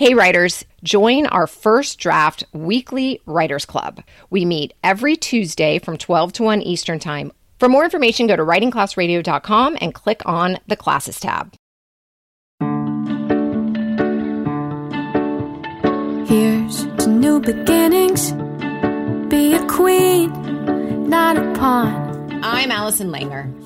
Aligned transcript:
Hey, 0.00 0.14
writers, 0.14 0.64
join 0.82 1.26
our 1.26 1.46
first 1.46 1.98
draft 1.98 2.42
weekly 2.54 3.20
writers 3.26 3.66
club. 3.66 4.02
We 4.30 4.46
meet 4.46 4.72
every 4.82 5.14
Tuesday 5.14 5.78
from 5.78 5.98
12 5.98 6.32
to 6.32 6.42
1 6.42 6.62
Eastern 6.62 6.98
Time. 6.98 7.32
For 7.58 7.68
more 7.68 7.84
information, 7.84 8.26
go 8.26 8.34
to 8.34 8.42
writingclassradio.com 8.42 9.76
and 9.78 9.92
click 9.92 10.22
on 10.24 10.56
the 10.66 10.76
classes 10.76 11.20
tab. 11.20 11.52
Here's 16.26 16.86
to 17.04 17.06
new 17.06 17.38
beginnings. 17.38 18.32
Be 19.28 19.52
a 19.52 19.66
queen, 19.66 21.10
not 21.10 21.36
a 21.36 21.52
pawn. 21.58 22.40
I'm 22.42 22.70
Allison 22.70 23.10
Langer. 23.10 23.59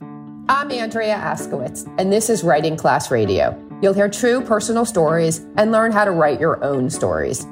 I'm 0.47 0.71
Andrea 0.71 1.15
Askowitz, 1.15 1.87
and 1.99 2.13
this 2.13 2.29
is 2.29 2.45
Writing 2.45 2.77
Class 2.77 3.11
Radio. 3.11 3.59
You'll 3.81 3.95
hear 3.95 4.11
true 4.11 4.43
personal 4.43 4.85
stories 4.85 5.39
and 5.57 5.73
learn 5.73 5.91
how 5.91 6.05
to 6.05 6.11
write 6.11 6.39
your 6.39 6.63
own 6.63 6.91
stories. 6.91 7.47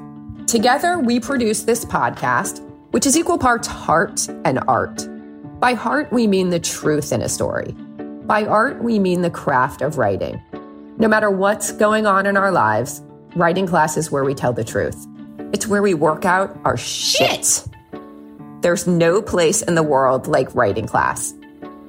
Together, 0.45 0.99
we 0.99 1.19
produce 1.19 1.63
this 1.63 1.85
podcast, 1.85 2.61
which 2.91 3.07
is 3.07 3.17
equal 3.17 3.39
parts 3.39 3.67
heart 3.67 4.27
and 4.45 4.59
art. 4.67 5.07
By 5.59 5.73
heart, 5.73 6.13
we 6.13 6.27
mean 6.27 6.51
the 6.51 6.59
truth 6.59 7.11
in 7.11 7.23
a 7.23 7.29
story. 7.29 7.71
By 8.25 8.45
art, 8.45 8.83
we 8.83 8.99
mean 8.99 9.23
the 9.23 9.31
craft 9.31 9.81
of 9.81 9.97
writing. 9.97 10.39
No 10.99 11.07
matter 11.07 11.31
what's 11.31 11.71
going 11.71 12.05
on 12.05 12.27
in 12.27 12.37
our 12.37 12.51
lives, 12.51 13.01
writing 13.35 13.65
class 13.65 13.97
is 13.97 14.11
where 14.11 14.23
we 14.23 14.35
tell 14.35 14.53
the 14.53 14.63
truth. 14.63 15.07
It's 15.51 15.65
where 15.65 15.81
we 15.81 15.95
work 15.95 16.25
out 16.25 16.55
our 16.63 16.77
shit. 16.77 17.43
shit. 17.43 17.67
There's 18.61 18.85
no 18.85 19.19
place 19.19 19.63
in 19.63 19.73
the 19.73 19.81
world 19.81 20.27
like 20.27 20.53
writing 20.53 20.85
class 20.85 21.33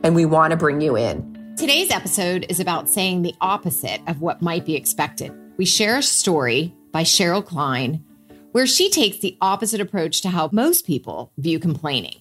and 0.05 0.15
we 0.15 0.27
want 0.27 0.53
to 0.53 0.57
bring 0.57 0.81
you 0.81 0.97
in. 0.97 1.55
Today's 1.57 1.91
episode 1.91 2.47
is 2.49 2.61
about 2.61 2.89
saying 2.89 3.23
the 3.23 3.35
opposite 3.41 4.03
of 4.07 4.21
what 4.21 4.43
might 4.43 4.67
be 4.67 4.77
expected. 4.77 5.33
We 5.57 5.65
share 5.65 5.97
a 5.97 6.03
story 6.03 6.75
by 6.93 7.03
Cheryl 7.03 7.45
Klein 7.45 8.05
where 8.53 8.67
she 8.67 8.91
takes 8.91 9.19
the 9.19 9.37
opposite 9.41 9.81
approach 9.81 10.21
to 10.21 10.29
how 10.29 10.51
most 10.53 10.87
people 10.87 11.33
view 11.39 11.59
complaining. 11.59 12.21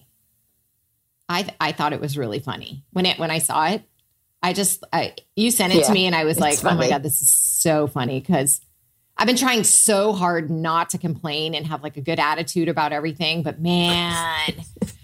I 1.28 1.46
I 1.60 1.72
thought 1.72 1.92
it 1.92 2.00
was 2.00 2.18
really 2.18 2.40
funny 2.40 2.84
when 2.92 3.06
it 3.06 3.18
when 3.18 3.30
I 3.30 3.38
saw 3.38 3.66
it. 3.68 3.82
I 4.42 4.52
just 4.52 4.82
I, 4.92 5.14
you 5.36 5.50
sent 5.50 5.72
it 5.72 5.80
yeah, 5.80 5.86
to 5.86 5.92
me 5.92 6.06
and 6.06 6.14
I 6.14 6.24
was 6.24 6.38
like, 6.38 6.58
funny. 6.58 6.76
oh 6.76 6.78
my 6.78 6.88
god, 6.88 7.02
this 7.02 7.22
is 7.22 7.30
so 7.30 7.86
funny 7.86 8.20
because 8.20 8.60
I've 9.16 9.26
been 9.26 9.36
trying 9.36 9.64
so 9.64 10.12
hard 10.12 10.50
not 10.50 10.90
to 10.90 10.98
complain 10.98 11.54
and 11.54 11.66
have 11.66 11.82
like 11.82 11.96
a 11.96 12.02
good 12.02 12.18
attitude 12.18 12.68
about 12.68 12.92
everything, 12.92 13.42
but 13.42 13.60
man, 13.60 14.54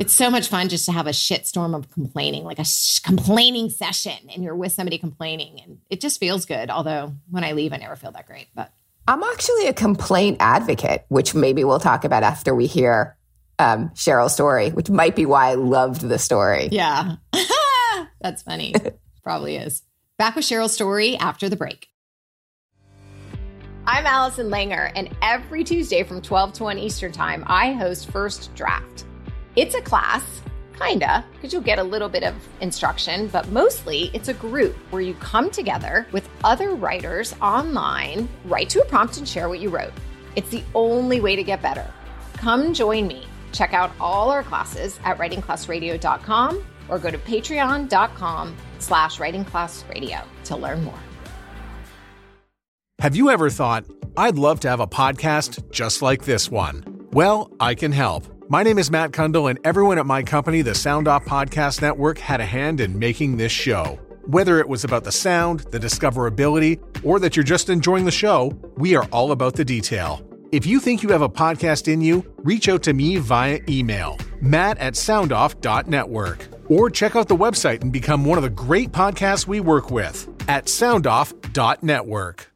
it's 0.00 0.14
so 0.14 0.30
much 0.30 0.48
fun 0.48 0.70
just 0.70 0.86
to 0.86 0.92
have 0.92 1.06
a 1.06 1.10
shitstorm 1.10 1.76
of 1.76 1.90
complaining, 1.90 2.42
like 2.42 2.58
a 2.58 2.64
sh- 2.64 3.00
complaining 3.00 3.68
session, 3.68 4.16
and 4.32 4.42
you're 4.42 4.56
with 4.56 4.72
somebody 4.72 4.96
complaining, 4.96 5.60
and 5.62 5.78
it 5.90 6.00
just 6.00 6.18
feels 6.18 6.46
good. 6.46 6.70
Although 6.70 7.12
when 7.30 7.44
I 7.44 7.52
leave, 7.52 7.74
I 7.74 7.76
never 7.76 7.96
feel 7.96 8.10
that 8.12 8.26
great. 8.26 8.48
But 8.54 8.72
I'm 9.06 9.22
actually 9.22 9.66
a 9.66 9.74
complaint 9.74 10.38
advocate, 10.40 11.04
which 11.08 11.34
maybe 11.34 11.64
we'll 11.64 11.80
talk 11.80 12.04
about 12.04 12.22
after 12.22 12.54
we 12.54 12.66
hear 12.66 13.18
um, 13.58 13.90
Cheryl's 13.90 14.32
story, 14.32 14.70
which 14.70 14.88
might 14.88 15.14
be 15.14 15.26
why 15.26 15.50
I 15.50 15.54
loved 15.54 16.00
the 16.00 16.18
story. 16.18 16.70
Yeah, 16.72 17.16
that's 18.22 18.40
funny. 18.42 18.74
Probably 19.22 19.56
is. 19.56 19.82
Back 20.16 20.34
with 20.34 20.46
Cheryl's 20.46 20.72
story 20.72 21.18
after 21.18 21.50
the 21.50 21.56
break. 21.56 21.88
I'm 23.86 24.06
Allison 24.06 24.48
Langer, 24.48 24.90
and 24.94 25.14
every 25.20 25.62
Tuesday 25.62 26.04
from 26.04 26.22
12 26.22 26.54
to 26.54 26.64
1 26.64 26.78
Eastern 26.78 27.12
Time, 27.12 27.44
I 27.46 27.72
host 27.72 28.10
First 28.10 28.54
Draft 28.54 29.04
it's 29.56 29.74
a 29.74 29.80
class, 29.80 30.42
kinda, 30.78 31.24
because 31.32 31.52
you'll 31.52 31.62
get 31.62 31.78
a 31.78 31.82
little 31.82 32.08
bit 32.08 32.22
of 32.22 32.34
instruction, 32.60 33.26
but 33.28 33.48
mostly 33.48 34.10
it's 34.14 34.28
a 34.28 34.34
group 34.34 34.76
where 34.90 35.02
you 35.02 35.14
come 35.14 35.50
together 35.50 36.06
with 36.12 36.28
other 36.44 36.74
writers 36.74 37.34
online, 37.42 38.28
write 38.44 38.70
to 38.70 38.80
a 38.80 38.84
prompt 38.84 39.18
and 39.18 39.28
share 39.28 39.48
what 39.48 39.60
you 39.60 39.68
wrote. 39.68 39.92
It's 40.36 40.48
the 40.50 40.62
only 40.74 41.20
way 41.20 41.36
to 41.36 41.42
get 41.42 41.62
better. 41.62 41.86
Come 42.34 42.72
join 42.72 43.06
me. 43.06 43.26
Check 43.52 43.74
out 43.74 43.90
all 44.00 44.30
our 44.30 44.44
classes 44.44 45.00
at 45.04 45.18
writingclassradio.com 45.18 46.64
or 46.88 46.98
go 46.98 47.10
to 47.10 47.18
patreon.com 47.18 48.56
slash 48.78 49.18
writingclassradio 49.18 50.24
to 50.44 50.56
learn 50.56 50.84
more. 50.84 50.98
Have 53.00 53.16
you 53.16 53.30
ever 53.30 53.50
thought, 53.50 53.84
I'd 54.16 54.38
love 54.38 54.60
to 54.60 54.68
have 54.68 54.80
a 54.80 54.86
podcast 54.86 55.70
just 55.70 56.02
like 56.02 56.24
this 56.24 56.50
one? 56.50 57.06
Well, 57.12 57.50
I 57.58 57.74
can 57.74 57.92
help. 57.92 58.39
My 58.52 58.64
name 58.64 58.80
is 58.80 58.90
Matt 58.90 59.12
Cundill, 59.12 59.48
and 59.48 59.60
everyone 59.62 59.96
at 60.00 60.06
my 60.06 60.24
company, 60.24 60.60
the 60.60 60.74
Sound 60.74 61.06
Off 61.06 61.24
Podcast 61.24 61.80
Network, 61.80 62.18
had 62.18 62.40
a 62.40 62.44
hand 62.44 62.80
in 62.80 62.98
making 62.98 63.36
this 63.36 63.52
show. 63.52 63.96
Whether 64.26 64.58
it 64.58 64.68
was 64.68 64.82
about 64.82 65.04
the 65.04 65.12
sound, 65.12 65.60
the 65.70 65.78
discoverability, 65.78 66.80
or 67.04 67.20
that 67.20 67.36
you're 67.36 67.44
just 67.44 67.70
enjoying 67.70 68.06
the 68.06 68.10
show, 68.10 68.52
we 68.76 68.96
are 68.96 69.04
all 69.12 69.30
about 69.30 69.54
the 69.54 69.64
detail. 69.64 70.28
If 70.50 70.66
you 70.66 70.80
think 70.80 71.04
you 71.04 71.10
have 71.10 71.22
a 71.22 71.28
podcast 71.28 71.86
in 71.86 72.00
you, 72.00 72.24
reach 72.38 72.68
out 72.68 72.82
to 72.82 72.92
me 72.92 73.18
via 73.18 73.60
email, 73.68 74.18
matt 74.40 74.78
at 74.78 74.94
soundoff.network, 74.94 76.48
or 76.68 76.90
check 76.90 77.14
out 77.14 77.28
the 77.28 77.36
website 77.36 77.82
and 77.82 77.92
become 77.92 78.24
one 78.24 78.36
of 78.36 78.42
the 78.42 78.50
great 78.50 78.90
podcasts 78.90 79.46
we 79.46 79.60
work 79.60 79.92
with 79.92 80.28
at 80.48 80.64
soundoff.network. 80.64 82.50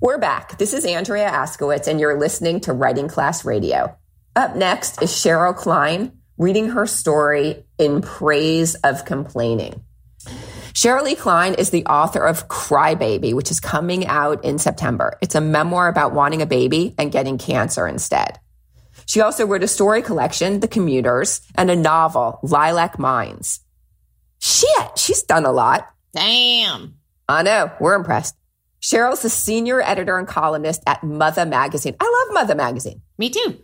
We're 0.00 0.18
back. 0.18 0.58
This 0.58 0.72
is 0.72 0.84
Andrea 0.84 1.30
Askowitz, 1.30 1.86
and 1.86 2.00
you're 2.00 2.18
listening 2.18 2.58
to 2.62 2.72
Writing 2.72 3.06
Class 3.06 3.44
Radio. 3.44 3.96
Up 4.36 4.54
next 4.54 5.00
is 5.00 5.12
Cheryl 5.12 5.56
Klein 5.56 6.12
reading 6.36 6.68
her 6.68 6.86
story 6.86 7.64
in 7.78 8.02
praise 8.02 8.74
of 8.74 9.06
complaining. 9.06 9.82
Cheryl 10.74 11.08
E. 11.08 11.14
Klein 11.14 11.54
is 11.54 11.70
the 11.70 11.86
author 11.86 12.22
of 12.22 12.46
Crybaby, 12.46 13.32
which 13.32 13.50
is 13.50 13.60
coming 13.60 14.06
out 14.06 14.44
in 14.44 14.58
September. 14.58 15.16
It's 15.22 15.34
a 15.34 15.40
memoir 15.40 15.88
about 15.88 16.12
wanting 16.12 16.42
a 16.42 16.46
baby 16.46 16.94
and 16.98 17.10
getting 17.10 17.38
cancer 17.38 17.86
instead. 17.86 18.38
She 19.06 19.22
also 19.22 19.46
wrote 19.46 19.62
a 19.62 19.68
story 19.68 20.02
collection, 20.02 20.60
The 20.60 20.68
Commuters, 20.68 21.40
and 21.54 21.70
a 21.70 21.76
novel, 21.76 22.38
Lilac 22.42 22.98
Mines. 22.98 23.60
Shit, 24.38 24.98
she's 24.98 25.22
done 25.22 25.46
a 25.46 25.52
lot. 25.52 25.88
Damn. 26.12 26.96
I 27.26 27.42
know, 27.42 27.72
we're 27.80 27.94
impressed. 27.94 28.36
Cheryl's 28.82 29.22
the 29.22 29.30
senior 29.30 29.80
editor 29.80 30.18
and 30.18 30.28
columnist 30.28 30.82
at 30.86 31.00
Mutha 31.00 31.48
Magazine. 31.48 31.96
I 31.98 32.26
love 32.28 32.36
Mutha 32.36 32.54
Magazine. 32.54 33.00
Me 33.16 33.30
too 33.30 33.62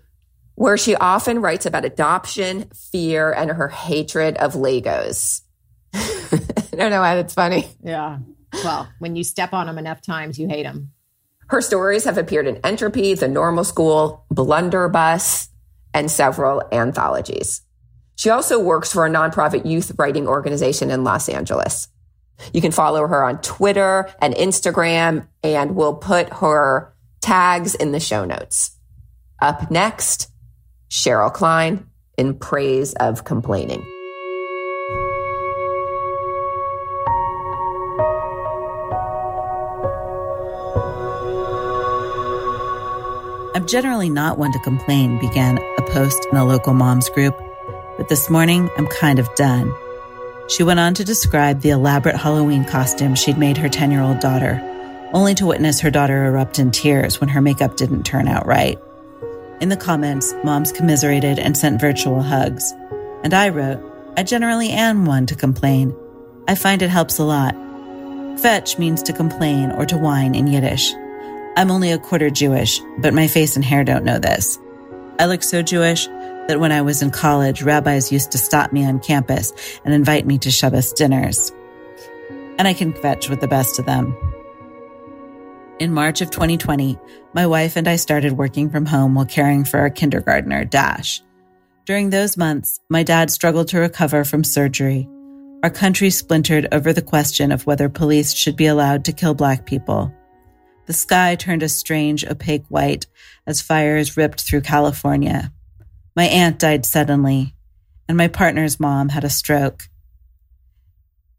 where 0.54 0.76
she 0.76 0.94
often 0.96 1.40
writes 1.40 1.66
about 1.66 1.84
adoption, 1.84 2.70
fear, 2.90 3.32
and 3.32 3.50
her 3.50 3.68
hatred 3.68 4.36
of 4.36 4.54
Legos. 4.54 5.42
I 5.94 6.76
don't 6.76 6.90
know 6.90 7.00
why 7.00 7.16
that's 7.16 7.34
funny. 7.34 7.68
Yeah. 7.82 8.18
Well, 8.52 8.88
when 8.98 9.16
you 9.16 9.24
step 9.24 9.52
on 9.52 9.66
them 9.66 9.78
enough 9.78 10.02
times, 10.02 10.38
you 10.38 10.48
hate 10.48 10.64
them. 10.64 10.92
Her 11.48 11.60
stories 11.60 12.04
have 12.04 12.18
appeared 12.18 12.46
in 12.46 12.56
Entropy, 12.64 13.14
The 13.14 13.28
Normal 13.28 13.64
School, 13.64 14.24
Blunderbuss, 14.30 15.48
and 15.92 16.10
several 16.10 16.62
anthologies. 16.72 17.62
She 18.16 18.30
also 18.30 18.58
works 18.58 18.92
for 18.92 19.06
a 19.06 19.10
nonprofit 19.10 19.66
youth 19.66 19.92
writing 19.98 20.26
organization 20.26 20.90
in 20.90 21.04
Los 21.04 21.28
Angeles. 21.28 21.88
You 22.52 22.60
can 22.60 22.72
follow 22.72 23.06
her 23.06 23.24
on 23.24 23.40
Twitter 23.42 24.10
and 24.20 24.34
Instagram, 24.34 25.26
and 25.42 25.74
we'll 25.76 25.94
put 25.94 26.30
her 26.30 26.94
tags 27.20 27.74
in 27.74 27.92
the 27.92 28.00
show 28.00 28.24
notes. 28.24 28.76
Up 29.40 29.70
next, 29.70 30.31
Cheryl 30.92 31.32
Klein 31.32 31.86
in 32.18 32.34
praise 32.34 32.92
of 32.92 33.24
complaining. 33.24 33.80
I'm 43.54 43.66
generally 43.66 44.10
not 44.10 44.36
one 44.36 44.52
to 44.52 44.58
complain, 44.58 45.18
began 45.18 45.56
a 45.78 45.82
post 45.82 46.26
in 46.30 46.36
a 46.36 46.44
local 46.44 46.74
mom's 46.74 47.08
group, 47.08 47.34
but 47.96 48.10
this 48.10 48.28
morning 48.28 48.68
I'm 48.76 48.86
kind 48.86 49.18
of 49.18 49.34
done. 49.34 49.72
She 50.48 50.62
went 50.62 50.78
on 50.78 50.92
to 50.94 51.04
describe 51.04 51.62
the 51.62 51.70
elaborate 51.70 52.16
Halloween 52.16 52.66
costume 52.66 53.14
she'd 53.14 53.38
made 53.38 53.56
her 53.56 53.70
10 53.70 53.90
year 53.92 54.02
old 54.02 54.20
daughter, 54.20 54.60
only 55.14 55.34
to 55.36 55.46
witness 55.46 55.80
her 55.80 55.90
daughter 55.90 56.26
erupt 56.26 56.58
in 56.58 56.70
tears 56.70 57.18
when 57.18 57.30
her 57.30 57.40
makeup 57.40 57.76
didn't 57.76 58.02
turn 58.02 58.28
out 58.28 58.44
right. 58.44 58.78
In 59.62 59.68
the 59.68 59.76
comments, 59.76 60.34
moms 60.42 60.72
commiserated 60.72 61.38
and 61.38 61.56
sent 61.56 61.80
virtual 61.80 62.20
hugs. 62.20 62.74
And 63.22 63.32
I 63.32 63.48
wrote, 63.48 63.80
I 64.16 64.24
generally 64.24 64.70
am 64.70 65.06
one 65.06 65.24
to 65.26 65.36
complain. 65.36 65.94
I 66.48 66.56
find 66.56 66.82
it 66.82 66.90
helps 66.90 67.20
a 67.20 67.22
lot. 67.22 67.54
Kvetch 67.54 68.80
means 68.80 69.04
to 69.04 69.12
complain 69.12 69.70
or 69.70 69.86
to 69.86 69.96
whine 69.96 70.34
in 70.34 70.48
Yiddish. 70.48 70.92
I'm 71.56 71.70
only 71.70 71.92
a 71.92 71.98
quarter 71.98 72.28
Jewish, 72.28 72.80
but 72.98 73.14
my 73.14 73.28
face 73.28 73.54
and 73.54 73.64
hair 73.64 73.84
don't 73.84 74.04
know 74.04 74.18
this. 74.18 74.58
I 75.20 75.26
look 75.26 75.44
so 75.44 75.62
Jewish 75.62 76.08
that 76.48 76.58
when 76.58 76.72
I 76.72 76.82
was 76.82 77.00
in 77.00 77.12
college, 77.12 77.62
rabbis 77.62 78.10
used 78.10 78.32
to 78.32 78.38
stop 78.38 78.72
me 78.72 78.84
on 78.84 78.98
campus 78.98 79.52
and 79.84 79.94
invite 79.94 80.26
me 80.26 80.38
to 80.38 80.50
Shabbos 80.50 80.92
dinners. 80.92 81.52
And 82.58 82.66
I 82.66 82.74
can 82.74 82.92
kvetch 82.92 83.30
with 83.30 83.40
the 83.40 83.46
best 83.46 83.78
of 83.78 83.86
them. 83.86 84.12
In 85.82 85.92
March 85.92 86.20
of 86.20 86.30
2020, 86.30 86.96
my 87.34 87.44
wife 87.44 87.74
and 87.74 87.88
I 87.88 87.96
started 87.96 88.34
working 88.34 88.70
from 88.70 88.86
home 88.86 89.16
while 89.16 89.26
caring 89.26 89.64
for 89.64 89.80
our 89.80 89.90
kindergartner, 89.90 90.64
Dash. 90.64 91.20
During 91.86 92.10
those 92.10 92.36
months, 92.36 92.78
my 92.88 93.02
dad 93.02 93.32
struggled 93.32 93.66
to 93.70 93.80
recover 93.80 94.22
from 94.22 94.44
surgery. 94.44 95.08
Our 95.64 95.70
country 95.70 96.10
splintered 96.10 96.68
over 96.70 96.92
the 96.92 97.02
question 97.02 97.50
of 97.50 97.66
whether 97.66 97.88
police 97.88 98.32
should 98.32 98.54
be 98.54 98.66
allowed 98.66 99.04
to 99.06 99.12
kill 99.12 99.34
Black 99.34 99.66
people. 99.66 100.14
The 100.86 100.92
sky 100.92 101.34
turned 101.34 101.64
a 101.64 101.68
strange, 101.68 102.24
opaque 102.24 102.66
white 102.68 103.08
as 103.44 103.60
fires 103.60 104.16
ripped 104.16 104.42
through 104.42 104.60
California. 104.60 105.52
My 106.14 106.26
aunt 106.26 106.60
died 106.60 106.86
suddenly, 106.86 107.56
and 108.06 108.16
my 108.16 108.28
partner's 108.28 108.78
mom 108.78 109.08
had 109.08 109.24
a 109.24 109.28
stroke. 109.28 109.88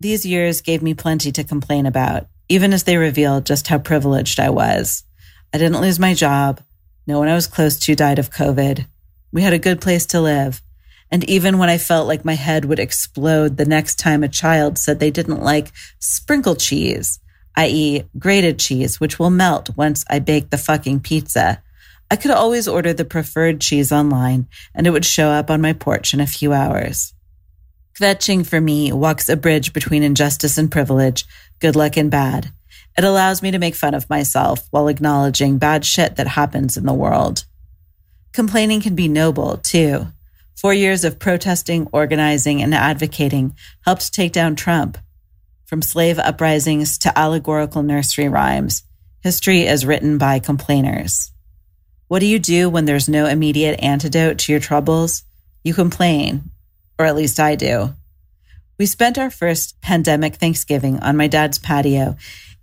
These 0.02 0.26
years 0.26 0.60
gave 0.60 0.84
me 0.84 0.94
plenty 0.94 1.32
to 1.32 1.46
complain 1.46 1.86
about, 1.86 2.28
even 2.54 2.72
as 2.72 2.84
they 2.84 2.98
revealed 2.98 3.48
just 3.48 3.68
how 3.68 3.80
privileged 3.80 4.40
I 4.40 4.52
was. 4.52 5.04
I 5.52 5.58
didn't 5.58 5.82
lose 5.82 6.00
my 6.00 6.14
job. 6.14 6.62
No 7.08 7.18
one 7.18 7.28
I 7.28 7.34
was 7.34 7.48
close 7.48 7.80
to 7.80 7.96
died 7.96 8.20
of 8.20 8.30
COVID. 8.30 8.86
We 9.32 9.42
had 9.42 9.54
a 9.54 9.66
good 9.68 9.82
place 9.82 10.06
to 10.08 10.22
live. 10.22 10.62
And 11.10 11.28
even 11.28 11.58
when 11.58 11.70
I 11.70 11.80
felt 11.80 12.08
like 12.08 12.24
my 12.24 12.36
head 12.36 12.66
would 12.66 12.78
explode 12.78 13.58
the 13.58 13.66
next 13.66 13.98
time 13.98 14.22
a 14.22 14.28
child 14.28 14.78
said 14.78 15.00
they 15.00 15.10
didn't 15.10 15.42
like 15.42 15.72
sprinkle 15.98 16.56
cheese, 16.56 17.20
i.e., 17.56 18.04
grated 18.20 18.60
cheese, 18.60 19.00
which 19.00 19.18
will 19.18 19.32
melt 19.32 19.76
once 19.76 20.06
I 20.08 20.20
bake 20.20 20.52
the 20.52 20.58
fucking 20.60 21.00
pizza, 21.00 21.64
I 22.12 22.16
could 22.16 22.30
always 22.30 22.68
order 22.68 22.94
the 22.94 23.04
preferred 23.04 23.62
cheese 23.62 23.92
online 23.92 24.48
and 24.76 24.86
it 24.86 24.92
would 24.92 25.06
show 25.06 25.30
up 25.30 25.50
on 25.50 25.60
my 25.60 25.74
porch 25.74 26.14
in 26.14 26.20
a 26.20 26.28
few 26.28 26.54
hours. 26.54 27.16
Kvetching 28.00 28.46
for 28.46 28.60
me 28.60 28.92
walks 28.92 29.30
a 29.30 29.38
bridge 29.38 29.72
between 29.72 30.02
injustice 30.02 30.58
and 30.58 30.72
privilege, 30.72 31.26
good 31.60 31.76
luck 31.76 31.96
and 31.96 32.10
bad. 32.10 32.52
It 32.98 33.04
allows 33.04 33.44
me 33.44 33.52
to 33.52 33.60
make 33.60 33.76
fun 33.76 33.94
of 33.94 34.10
myself 34.10 34.68
while 34.72 34.88
acknowledging 34.88 35.60
bad 35.60 35.86
shit 35.86 36.16
that 36.16 36.28
happens 36.28 36.76
in 36.76 36.86
the 36.86 36.94
world. 36.94 37.46
Complaining 38.32 38.82
can 38.82 38.96
be 38.96 39.08
noble, 39.08 39.58
too. 39.58 40.08
Four 40.56 40.74
years 40.74 41.04
of 41.04 41.20
protesting, 41.20 41.88
organizing, 41.92 42.64
and 42.64 42.74
advocating 42.74 43.56
helped 43.86 44.12
take 44.12 44.32
down 44.32 44.56
Trump. 44.56 44.98
From 45.66 45.82
slave 45.84 46.18
uprisings 46.18 46.98
to 47.00 47.18
allegorical 47.18 47.84
nursery 47.84 48.28
rhymes, 48.28 48.84
history 49.22 49.68
is 49.68 49.86
written 49.86 50.18
by 50.18 50.40
complainers. 50.40 51.32
What 52.08 52.20
do 52.20 52.26
you 52.26 52.40
do 52.40 52.70
when 52.70 52.86
there's 52.86 53.10
no 53.10 53.28
immediate 53.28 53.80
antidote 53.84 54.40
to 54.40 54.52
your 54.52 54.62
troubles? 54.62 55.24
You 55.64 55.74
complain, 55.74 56.50
or 57.04 57.06
at 57.06 57.18
least 57.18 57.38
I 57.38 57.56
do. 57.56 57.94
We 58.80 58.86
spent 58.86 59.18
our 59.18 59.30
first 59.30 59.82
pandemic 59.82 60.36
Thanksgiving 60.36 61.00
on 61.02 61.18
my 61.18 61.28
dad's 61.28 61.60
patio 61.60 62.16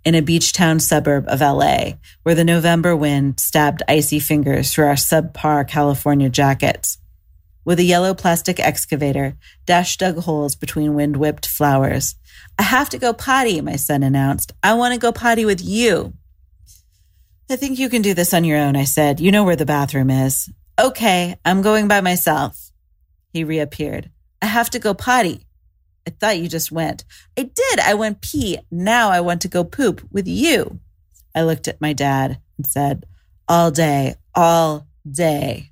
in 0.03 0.15
a 0.15 0.21
beach 0.21 0.51
town 0.51 0.79
suburb 0.79 1.25
of 1.27 1.41
LA, 1.41 1.93
where 2.23 2.33
the 2.33 2.43
November 2.43 2.95
wind 2.95 3.39
stabbed 3.39 3.83
icy 3.87 4.19
fingers 4.19 4.73
through 4.73 4.85
our 4.85 4.95
subpar 4.95 5.67
California 5.67 6.27
jackets. 6.27 6.97
With 7.63 7.77
a 7.79 7.83
yellow 7.83 8.15
plastic 8.15 8.59
excavator, 8.59 9.37
Dash 9.67 9.95
dug 9.95 10.17
holes 10.17 10.55
between 10.55 10.95
wind 10.95 11.17
whipped 11.17 11.45
flowers. 11.45 12.15
I 12.57 12.63
have 12.63 12.89
to 12.89 12.97
go 12.97 13.13
potty, 13.13 13.61
my 13.61 13.75
son 13.75 14.01
announced. 14.01 14.53
I 14.63 14.73
want 14.73 14.95
to 14.95 14.99
go 14.99 15.11
potty 15.11 15.45
with 15.45 15.63
you. 15.63 16.13
I 17.47 17.57
think 17.57 17.77
you 17.77 17.89
can 17.89 18.01
do 18.01 18.15
this 18.15 18.33
on 18.33 18.43
your 18.43 18.57
own, 18.57 18.75
I 18.75 18.85
said. 18.85 19.19
You 19.19 19.31
know 19.31 19.43
where 19.43 19.55
the 19.55 19.67
bathroom 19.67 20.09
is. 20.09 20.49
Okay, 20.79 21.35
I'm 21.45 21.61
going 21.61 21.87
by 21.87 22.01
myself. 22.01 22.71
He 23.31 23.43
reappeared. 23.43 24.09
I 24.41 24.47
have 24.47 24.69
to 24.71 24.79
go 24.79 24.93
potty. 24.93 25.45
I 26.07 26.11
thought 26.11 26.39
you 26.39 26.47
just 26.47 26.71
went. 26.71 27.03
I 27.37 27.43
did. 27.43 27.79
I 27.79 27.93
went 27.93 28.21
pee. 28.21 28.59
Now 28.71 29.09
I 29.09 29.21
want 29.21 29.41
to 29.41 29.47
go 29.47 29.63
poop 29.63 30.01
with 30.11 30.27
you. 30.27 30.79
I 31.35 31.43
looked 31.43 31.67
at 31.67 31.81
my 31.81 31.93
dad 31.93 32.39
and 32.57 32.65
said, 32.65 33.05
All 33.47 33.71
day, 33.71 34.15
all 34.33 34.87
day. 35.09 35.71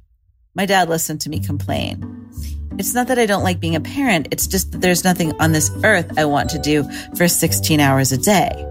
My 0.55 0.65
dad 0.65 0.89
listened 0.89 1.21
to 1.21 1.29
me 1.29 1.39
complain. 1.39 2.29
It's 2.77 2.93
not 2.93 3.07
that 3.07 3.19
I 3.19 3.25
don't 3.25 3.43
like 3.43 3.59
being 3.59 3.75
a 3.75 3.81
parent, 3.81 4.29
it's 4.31 4.47
just 4.47 4.71
that 4.71 4.81
there's 4.81 5.03
nothing 5.03 5.33
on 5.41 5.51
this 5.51 5.69
earth 5.83 6.17
I 6.17 6.25
want 6.25 6.49
to 6.51 6.59
do 6.59 6.89
for 7.15 7.27
16 7.27 7.79
hours 7.79 8.11
a 8.11 8.17
day. 8.17 8.65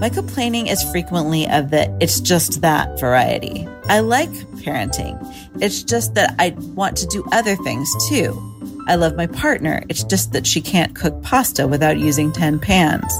My 0.00 0.08
complaining 0.08 0.66
is 0.68 0.82
frequently 0.90 1.48
of 1.48 1.70
the 1.70 1.96
it's 2.00 2.20
just 2.20 2.60
that 2.62 2.98
variety. 2.98 3.68
I 3.88 4.00
like 4.00 4.30
parenting. 4.64 5.18
It's 5.60 5.82
just 5.82 6.14
that 6.14 6.34
I 6.38 6.50
want 6.74 6.96
to 6.98 7.06
do 7.06 7.24
other 7.30 7.56
things 7.56 7.90
too. 8.08 8.53
I 8.86 8.96
love 8.96 9.16
my 9.16 9.26
partner. 9.26 9.82
It's 9.88 10.04
just 10.04 10.32
that 10.32 10.46
she 10.46 10.60
can't 10.60 10.94
cook 10.94 11.22
pasta 11.22 11.66
without 11.66 11.98
using 11.98 12.32
10 12.32 12.58
pans. 12.58 13.12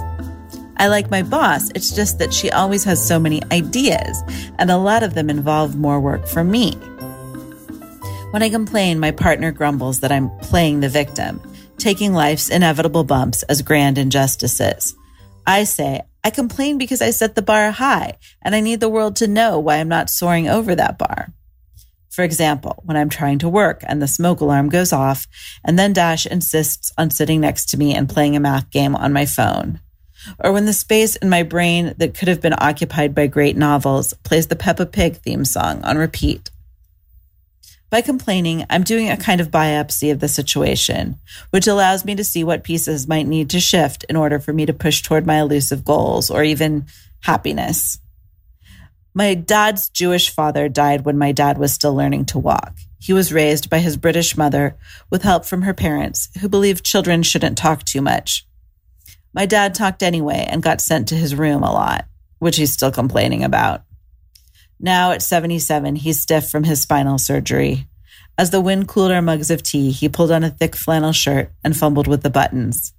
I 0.77 0.89
like 0.89 1.11
my 1.11 1.23
boss. 1.23 1.71
It's 1.75 1.95
just 1.95 2.19
that 2.19 2.35
she 2.35 2.51
always 2.51 2.85
has 2.85 3.07
so 3.07 3.19
many 3.19 3.43
ideas, 3.51 4.23
and 4.59 4.71
a 4.71 4.77
lot 4.77 5.03
of 5.03 5.15
them 5.15 5.31
involve 5.31 5.77
more 5.77 6.01
work 6.01 6.27
for 6.27 6.45
me. 6.45 6.73
When 8.33 8.43
I 8.43 8.51
complain, 8.51 8.99
my 8.99 9.13
partner 9.13 9.53
grumbles 9.53 10.01
that 10.01 10.11
I'm 10.11 10.29
playing 10.41 10.81
the 10.81 10.89
victim, 10.89 11.41
taking 11.79 12.13
life's 12.13 12.51
inevitable 12.51 13.05
bumps 13.05 13.45
as 13.45 13.63
grand 13.63 13.97
injustices. 13.97 14.95
I 15.47 15.65
say, 15.65 16.03
I 16.25 16.31
complain 16.31 16.79
because 16.79 17.01
I 17.01 17.11
set 17.11 17.37
the 17.37 17.43
bar 17.43 17.71
high 17.71 18.15
and 18.43 18.55
I 18.55 18.61
need 18.61 18.81
the 18.81 18.89
world 18.89 19.17
to 19.17 19.29
know 19.29 19.59
why 19.59 19.77
I'm 19.77 19.89
not 19.89 20.11
soaring 20.11 20.49
over 20.49 20.75
that 20.75 20.99
bar. 20.99 21.33
For 22.15 22.23
example, 22.23 22.81
when 22.85 22.97
I'm 22.97 23.09
trying 23.09 23.41
to 23.41 23.49
work 23.49 23.83
and 23.89 24.01
the 24.01 24.07
smoke 24.07 24.41
alarm 24.41 24.69
goes 24.69 24.93
off, 24.93 25.27
and 25.65 25.77
then 25.77 25.93
Dash 25.93 26.27
insists 26.27 26.93
on 26.97 27.11
sitting 27.11 27.41
next 27.41 27.71
to 27.71 27.77
me 27.77 27.93
and 27.93 28.09
playing 28.09 28.37
a 28.37 28.41
math 28.41 28.71
game 28.71 28.95
on 28.95 29.13
my 29.13 29.27
phone. 29.27 29.81
Or 30.39 30.53
when 30.53 30.65
the 30.65 30.73
space 30.73 31.17
in 31.17 31.29
my 31.29 31.43
brain 31.43 31.93
that 31.99 32.15
could 32.15 32.29
have 32.29 32.41
been 32.41 32.55
occupied 32.57 33.17
by 33.17 33.27
great 33.27 33.57
novels 33.57 34.15
plays 34.23 34.47
the 34.47 34.55
Peppa 34.55 34.87
Pig 34.87 35.17
theme 35.17 35.45
song 35.45 35.83
on 35.83 35.99
repeat. 35.99 36.53
By 37.91 38.01
complaining, 38.01 38.65
I'm 38.71 38.85
doing 38.85 39.11
a 39.11 39.17
kind 39.17 39.41
of 39.41 39.51
biopsy 39.51 40.13
of 40.13 40.21
the 40.21 40.29
situation, 40.29 41.19
which 41.51 41.67
allows 41.67 42.05
me 42.05 42.15
to 42.15 42.23
see 42.23 42.45
what 42.45 42.63
pieces 42.63 43.09
might 43.09 43.27
need 43.27 43.51
to 43.51 43.59
shift 43.59 44.05
in 44.09 44.15
order 44.15 44.39
for 44.39 44.53
me 44.53 44.67
to 44.67 44.73
push 44.73 45.03
toward 45.03 45.27
my 45.27 45.41
elusive 45.41 45.85
goals 45.85 46.31
or 46.31 46.45
even 46.45 46.87
happiness. 47.23 47.99
My 49.17 49.35
dad's 49.35 49.89
Jewish 49.91 50.29
father 50.29 50.69
died 50.69 51.05
when 51.05 51.17
my 51.17 51.31
dad 51.31 51.57
was 51.57 51.73
still 51.73 51.95
learning 51.95 52.25
to 52.27 52.39
walk. 52.41 52.75
He 52.99 53.13
was 53.13 53.33
raised 53.33 53.71
by 53.71 53.79
his 53.79 53.97
British 53.97 54.37
mother 54.37 54.77
with 55.09 55.23
help 55.23 55.45
from 55.45 55.63
her 55.63 55.73
parents, 55.73 56.31
who 56.41 56.49
believed 56.49 56.85
children 56.85 57.23
shouldn't 57.23 57.57
talk 57.57 57.85
too 57.85 58.03
much. 58.03 58.45
My 59.33 59.47
dad 59.47 59.73
talked 59.73 60.03
anyway 60.03 60.45
and 60.51 60.65
got 60.65 60.81
sent 60.81 61.07
to 61.09 61.15
his 61.15 61.37
room 61.37 61.63
a 61.63 61.73
lot, 61.73 62.07
which 62.41 62.57
he's 62.57 62.73
still 62.73 62.91
complaining 62.91 63.45
about. 63.45 63.85
Now 64.81 65.13
at 65.13 65.23
77, 65.23 65.95
he's 65.95 66.19
stiff 66.19 66.51
from 66.51 66.65
his 66.65 66.83
spinal 66.83 67.19
surgery. 67.19 67.87
As 68.37 68.51
the 68.51 68.61
wind 68.61 68.89
cooled 68.89 69.13
our 69.13 69.23
mugs 69.23 69.49
of 69.49 69.63
tea, 69.63 69.93
he 69.93 70.09
pulled 70.09 70.33
on 70.33 70.43
a 70.43 70.51
thick 70.51 70.75
flannel 70.75 71.13
shirt 71.13 71.53
and 71.63 71.77
fumbled 71.77 72.09
with 72.09 72.25
the 72.25 72.31
buttons. 72.31 72.93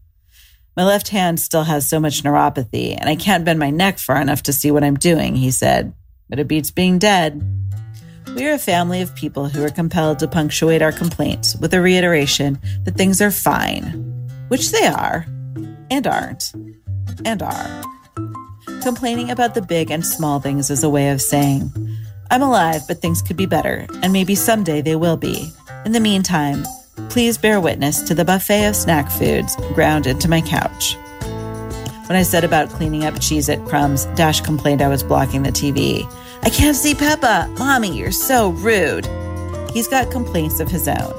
My 0.77 0.85
left 0.85 1.09
hand 1.09 1.41
still 1.41 1.63
has 1.63 1.89
so 1.89 1.99
much 1.99 2.23
neuropathy, 2.23 2.95
and 2.97 3.09
I 3.09 3.17
can't 3.17 3.43
bend 3.43 3.59
my 3.59 3.69
neck 3.69 3.97
far 3.97 4.21
enough 4.21 4.43
to 4.43 4.53
see 4.53 4.71
what 4.71 4.83
I'm 4.83 4.95
doing, 4.95 5.35
he 5.35 5.51
said. 5.51 5.93
But 6.29 6.39
it 6.39 6.47
beats 6.47 6.71
being 6.71 6.99
dead. 6.99 7.43
We 8.35 8.47
are 8.47 8.53
a 8.53 8.59
family 8.59 9.01
of 9.01 9.15
people 9.15 9.47
who 9.47 9.63
are 9.63 9.69
compelled 9.69 10.19
to 10.19 10.27
punctuate 10.27 10.81
our 10.81 10.91
complaints 10.91 11.55
with 11.55 11.73
a 11.73 11.81
reiteration 11.81 12.59
that 12.83 12.95
things 12.95 13.21
are 13.21 13.31
fine, 13.31 13.87
which 14.49 14.71
they 14.71 14.85
are, 14.87 15.25
and 15.89 16.05
aren't, 16.05 16.53
and 17.23 17.41
are. 17.41 17.83
Complaining 18.81 19.31
about 19.31 19.53
the 19.53 19.61
big 19.61 19.89
and 19.89 20.05
small 20.05 20.39
things 20.39 20.69
is 20.69 20.83
a 20.83 20.89
way 20.89 21.09
of 21.09 21.21
saying, 21.21 21.71
I'm 22.29 22.41
alive, 22.41 22.81
but 22.87 23.01
things 23.01 23.21
could 23.21 23.37
be 23.37 23.45
better, 23.45 23.87
and 24.01 24.11
maybe 24.11 24.35
someday 24.35 24.81
they 24.81 24.95
will 24.95 25.17
be. 25.17 25.51
In 25.85 25.91
the 25.91 25.99
meantime, 25.99 26.65
please 27.09 27.37
bear 27.37 27.61
witness 27.61 28.01
to 28.03 28.15
the 28.15 28.25
buffet 28.25 28.65
of 28.65 28.75
snack 28.75 29.09
foods 29.11 29.55
ground 29.73 30.07
into 30.07 30.27
my 30.27 30.41
couch. 30.41 30.97
When 32.07 32.17
I 32.17 32.23
said 32.23 32.43
about 32.43 32.69
cleaning 32.69 33.05
up 33.05 33.15
Cheez 33.15 33.49
It 33.49 33.65
crumbs, 33.65 34.05
Dash 34.15 34.41
complained 34.41 34.81
I 34.81 34.87
was 34.87 35.03
blocking 35.03 35.43
the 35.43 35.51
TV. 35.51 36.07
I 36.45 36.51
can't 36.51 36.77
see 36.77 36.93
Peppa! 36.93 37.51
Mommy, 37.57 37.97
you're 37.97 38.11
so 38.11 38.49
rude! 38.49 39.07
He's 39.73 39.87
got 39.87 40.11
complaints 40.11 40.59
of 40.59 40.69
his 40.69 40.87
own. 40.87 41.13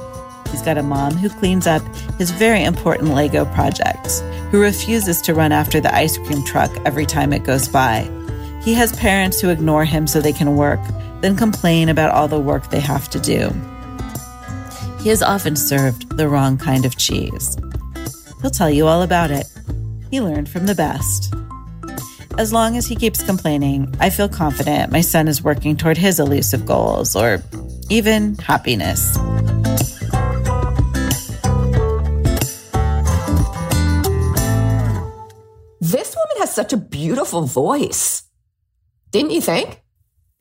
He's 0.53 0.63
got 0.63 0.79
a 0.79 0.85
mom 0.85 1.15
who 1.15 1.29
cleans 1.29 1.67
up 1.67 1.83
his 2.17 2.31
very 2.31 2.63
important 2.63 3.13
Lego 3.13 3.45
projects, 3.47 4.21
who 4.53 4.63
refuses 4.63 5.21
to 5.23 5.35
run 5.35 5.51
after 5.51 5.81
the 5.81 5.93
ice 5.93 6.17
cream 6.17 6.45
truck 6.45 6.71
every 6.85 7.07
time 7.07 7.33
it 7.33 7.43
goes 7.43 7.69
by. 7.69 8.09
He 8.63 8.73
has 8.75 8.95
parents 8.95 9.41
who 9.41 9.51
ignore 9.51 9.85
him 9.85 10.07
so 10.07 10.21
they 10.21 10.33
can 10.33 10.55
work, 10.55 10.79
then 11.23 11.37
complain 11.37 11.89
about 11.89 12.13
all 12.13 12.29
the 12.29 12.39
work 12.39 12.71
they 12.71 12.79
have 12.79 13.09
to 13.11 13.19
do. 13.19 13.51
He 15.01 15.11
is 15.11 15.25
often 15.25 15.57
served 15.57 16.17
the 16.17 16.29
wrong 16.29 16.57
kind 16.57 16.85
of 16.85 16.97
cheese. 16.99 17.57
He'll 18.43 18.53
tell 18.53 18.71
you 18.71 18.87
all 18.87 19.03
about 19.03 19.33
it. 19.33 19.47
He 20.09 20.21
learned 20.21 20.49
from 20.49 20.67
the 20.67 20.75
best. 20.77 21.35
As 22.39 22.53
long 22.53 22.77
as 22.77 22.87
he 22.87 22.95
keeps 22.95 23.23
complaining, 23.23 23.95
I 23.99 24.11
feel 24.11 24.29
confident 24.29 24.93
my 24.93 25.01
son 25.01 25.27
is 25.27 25.43
working 25.43 25.75
toward 25.75 25.97
his 25.97 26.21
elusive 26.21 26.67
goals 26.67 27.17
or 27.17 27.43
even 27.89 28.35
happiness. 28.37 29.15
This 35.81 36.15
woman 36.15 36.37
has 36.41 36.55
such 36.55 36.75
a 36.75 36.77
beautiful 36.77 37.47
voice. 37.47 38.25
Didn't 39.13 39.31
you 39.31 39.41
think? 39.41 39.81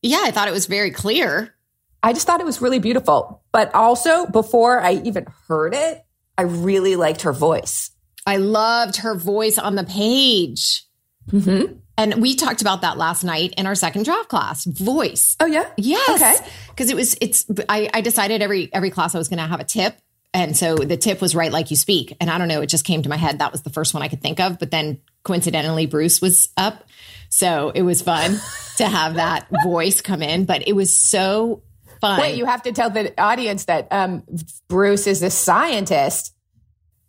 Yeah, 0.02 0.20
I 0.22 0.32
thought 0.32 0.50
it 0.50 0.52
was 0.52 0.66
very 0.66 0.92
clear. 0.92 1.56
I 2.04 2.12
just 2.12 2.28
thought 2.28 2.42
it 2.42 2.46
was 2.46 2.62
really 2.62 2.80
beautiful. 2.80 3.42
But 3.54 3.74
also, 3.74 4.26
before 4.26 4.82
I 4.82 4.96
even 5.06 5.28
heard 5.48 5.74
it, 5.74 6.04
I 6.38 6.42
really 6.42 6.98
liked 6.98 7.22
her 7.22 7.32
voice. 7.32 7.90
I 8.28 8.36
loved 8.36 8.98
her 8.98 9.16
voice 9.16 9.58
on 9.58 9.76
the 9.76 9.86
page. 9.86 10.84
Mm-hmm. 11.32 11.78
And 11.98 12.22
we 12.22 12.36
talked 12.36 12.62
about 12.62 12.82
that 12.82 12.98
last 12.98 13.24
night 13.24 13.54
in 13.58 13.66
our 13.66 13.76
second 13.76 14.04
draft 14.04 14.30
class. 14.30 14.66
Voice. 14.66 15.36
Oh 15.40 15.46
yeah. 15.46 15.70
Yes. 15.78 16.10
Okay. 16.22 16.52
Because 16.70 16.90
it 16.90 16.96
was 16.96 17.16
it's 17.22 17.46
I, 17.70 17.90
I 17.94 18.02
decided 18.02 18.42
every 18.42 18.70
every 18.74 18.90
class 18.90 19.16
I 19.16 19.18
was 19.18 19.28
gonna 19.28 19.48
have 19.48 19.60
a 19.60 19.66
tip. 19.66 19.96
And 20.34 20.58
so 20.58 20.76
the 20.76 20.98
tip 20.98 21.22
was 21.22 21.34
write 21.34 21.54
like 21.54 21.72
you 21.72 21.78
speak. 21.78 22.18
And 22.20 22.30
I 22.30 22.38
don't 22.38 22.50
know, 22.50 22.62
it 22.62 22.68
just 22.68 22.84
came 22.84 23.02
to 23.04 23.10
my 23.10 23.16
head. 23.16 23.40
That 23.40 23.54
was 23.54 23.62
the 23.62 23.70
first 23.70 23.94
one 23.94 24.04
I 24.04 24.10
could 24.10 24.22
think 24.22 24.42
of. 24.42 24.60
But 24.60 24.70
then 24.70 25.00
coincidentally, 25.24 25.86
Bruce 25.86 26.20
was 26.22 26.50
up. 26.58 26.84
So 27.30 27.70
it 27.74 27.84
was 27.84 28.02
fun 28.02 28.42
to 28.78 28.86
have 28.86 29.16
that 29.16 29.48
voice 29.64 30.02
come 30.02 30.22
in. 30.22 30.44
But 30.44 30.68
it 30.68 30.74
was 30.74 30.96
so 30.96 31.64
fun. 32.02 32.20
Wait, 32.20 32.36
you 32.36 32.44
have 32.44 32.64
to 32.64 32.74
tell 32.74 32.90
the 32.90 33.14
audience 33.18 33.64
that 33.66 33.88
um, 33.92 34.24
Bruce 34.68 35.08
is 35.08 35.24
a 35.24 35.30
scientist. 35.30 36.34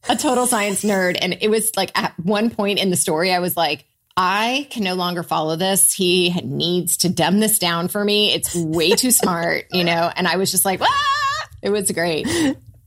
a 0.08 0.14
total 0.14 0.46
science 0.46 0.84
nerd. 0.84 1.18
And 1.20 1.36
it 1.40 1.48
was 1.48 1.74
like 1.76 1.90
at 1.98 2.16
one 2.20 2.50
point 2.50 2.78
in 2.78 2.90
the 2.90 2.96
story, 2.96 3.32
I 3.32 3.40
was 3.40 3.56
like, 3.56 3.84
I 4.16 4.66
can 4.70 4.84
no 4.84 4.94
longer 4.94 5.22
follow 5.22 5.56
this. 5.56 5.92
He 5.92 6.30
needs 6.42 6.98
to 6.98 7.08
dumb 7.10 7.38
this 7.38 7.58
down 7.58 7.88
for 7.88 8.02
me. 8.02 8.32
It's 8.32 8.54
way 8.54 8.90
too 8.92 9.10
smart, 9.10 9.66
you 9.72 9.84
know? 9.84 10.10
And 10.14 10.26
I 10.26 10.36
was 10.36 10.50
just 10.50 10.64
like, 10.64 10.80
ah! 10.80 11.48
it 11.62 11.70
was 11.70 11.90
great. 11.90 12.26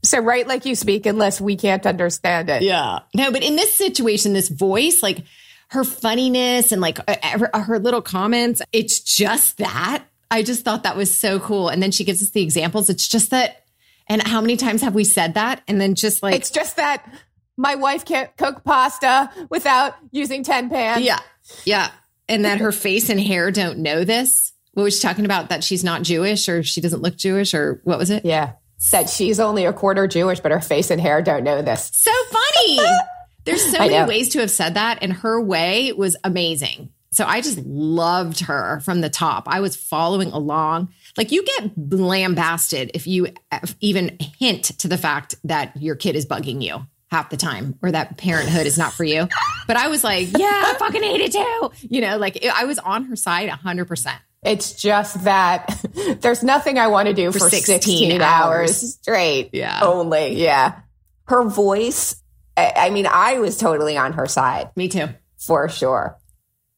So 0.02 0.18
write 0.18 0.48
like 0.48 0.64
you 0.64 0.74
speak 0.74 1.04
unless 1.04 1.40
we 1.40 1.56
can't 1.56 1.84
understand 1.84 2.48
it. 2.48 2.62
Yeah. 2.62 3.00
No, 3.14 3.30
but 3.30 3.42
in 3.42 3.56
this 3.56 3.74
situation, 3.74 4.32
this 4.32 4.48
voice, 4.48 5.02
like 5.02 5.24
her 5.68 5.84
funniness 5.84 6.72
and 6.72 6.80
like 6.80 6.98
uh, 7.06 7.16
her, 7.38 7.50
her 7.52 7.78
little 7.78 8.00
comments, 8.00 8.62
it's 8.72 9.00
just 9.00 9.58
that. 9.58 10.04
I 10.30 10.42
just 10.42 10.64
thought 10.64 10.84
that 10.84 10.96
was 10.96 11.14
so 11.14 11.38
cool. 11.38 11.68
And 11.68 11.82
then 11.82 11.90
she 11.90 12.04
gives 12.04 12.22
us 12.22 12.30
the 12.30 12.42
examples. 12.42 12.88
It's 12.88 13.06
just 13.06 13.30
that. 13.30 13.64
And 14.08 14.22
how 14.26 14.40
many 14.40 14.56
times 14.56 14.80
have 14.82 14.94
we 14.94 15.04
said 15.04 15.34
that? 15.34 15.62
And 15.68 15.80
then 15.80 15.94
just 15.94 16.22
like, 16.22 16.34
It's 16.34 16.50
just 16.50 16.76
that 16.76 17.06
my 17.60 17.74
wife 17.74 18.06
can't 18.06 18.34
cook 18.38 18.64
pasta 18.64 19.30
without 19.50 19.94
using 20.10 20.42
10 20.42 20.70
pans. 20.70 21.04
Yeah. 21.04 21.18
Yeah. 21.66 21.90
And 22.26 22.46
that 22.46 22.58
her 22.58 22.72
face 22.72 23.10
and 23.10 23.20
hair 23.20 23.50
don't 23.50 23.80
know 23.80 24.02
this. 24.02 24.52
What 24.72 24.84
was 24.84 24.94
she 24.96 25.02
talking 25.02 25.26
about? 25.26 25.50
That 25.50 25.62
she's 25.62 25.84
not 25.84 26.02
Jewish 26.02 26.48
or 26.48 26.62
she 26.62 26.80
doesn't 26.80 27.02
look 27.02 27.16
Jewish 27.16 27.52
or 27.52 27.82
what 27.84 27.98
was 27.98 28.08
it? 28.08 28.24
Yeah. 28.24 28.52
Said 28.78 29.10
she's 29.10 29.38
only 29.38 29.66
a 29.66 29.74
quarter 29.74 30.06
Jewish, 30.06 30.40
but 30.40 30.52
her 30.52 30.60
face 30.60 30.90
and 30.90 31.00
hair 31.00 31.20
don't 31.20 31.44
know 31.44 31.60
this. 31.60 31.90
So 31.92 32.10
funny. 32.30 32.78
There's 33.44 33.70
so 33.70 33.78
many 33.78 34.08
ways 34.08 34.30
to 34.30 34.40
have 34.40 34.50
said 34.50 34.74
that. 34.74 35.00
And 35.02 35.12
her 35.12 35.38
way 35.38 35.92
was 35.92 36.16
amazing. 36.24 36.90
So 37.10 37.26
I 37.26 37.42
just 37.42 37.58
loved 37.58 38.40
her 38.40 38.80
from 38.80 39.02
the 39.02 39.10
top. 39.10 39.48
I 39.48 39.60
was 39.60 39.76
following 39.76 40.30
along. 40.30 40.94
Like 41.18 41.30
you 41.30 41.44
get 41.44 41.72
lambasted 41.76 42.92
if 42.94 43.06
you 43.06 43.26
even 43.80 44.16
hint 44.38 44.64
to 44.78 44.88
the 44.88 44.96
fact 44.96 45.34
that 45.44 45.76
your 45.76 45.96
kid 45.96 46.16
is 46.16 46.24
bugging 46.24 46.62
you 46.62 46.86
half 47.10 47.30
the 47.30 47.36
time 47.36 47.76
or 47.82 47.90
that 47.90 48.16
parenthood 48.16 48.66
is 48.66 48.78
not 48.78 48.92
for 48.92 49.04
you. 49.04 49.28
But 49.66 49.76
I 49.76 49.88
was 49.88 50.04
like, 50.04 50.28
yeah, 50.36 50.62
I 50.66 50.74
fucking 50.78 51.02
hate 51.02 51.20
it 51.20 51.32
too. 51.32 51.70
You 51.88 52.00
know, 52.00 52.18
like 52.18 52.44
I 52.46 52.64
was 52.64 52.78
on 52.78 53.04
her 53.04 53.16
side 53.16 53.48
100%. 53.48 54.12
It's 54.42 54.72
just 54.72 55.24
that 55.24 55.84
there's 56.20 56.42
nothing 56.42 56.78
I 56.78 56.86
want 56.86 57.08
to 57.08 57.14
do 57.14 57.30
for, 57.32 57.38
16, 57.40 57.60
16 57.62 58.22
hours. 58.22 58.22
hours. 58.22 58.94
straight. 58.94 59.50
Yeah. 59.52 59.80
Only. 59.82 60.42
Yeah. 60.42 60.80
Her 61.26 61.44
voice, 61.48 62.16
I, 62.56 62.72
I 62.76 62.90
mean, 62.90 63.06
I 63.06 63.38
was 63.38 63.56
totally 63.56 63.96
on 63.96 64.14
her 64.14 64.26
side 64.26 64.70
Me 64.76 64.88
too. 64.88 65.08
for 65.38 65.68
sure. 65.68 66.16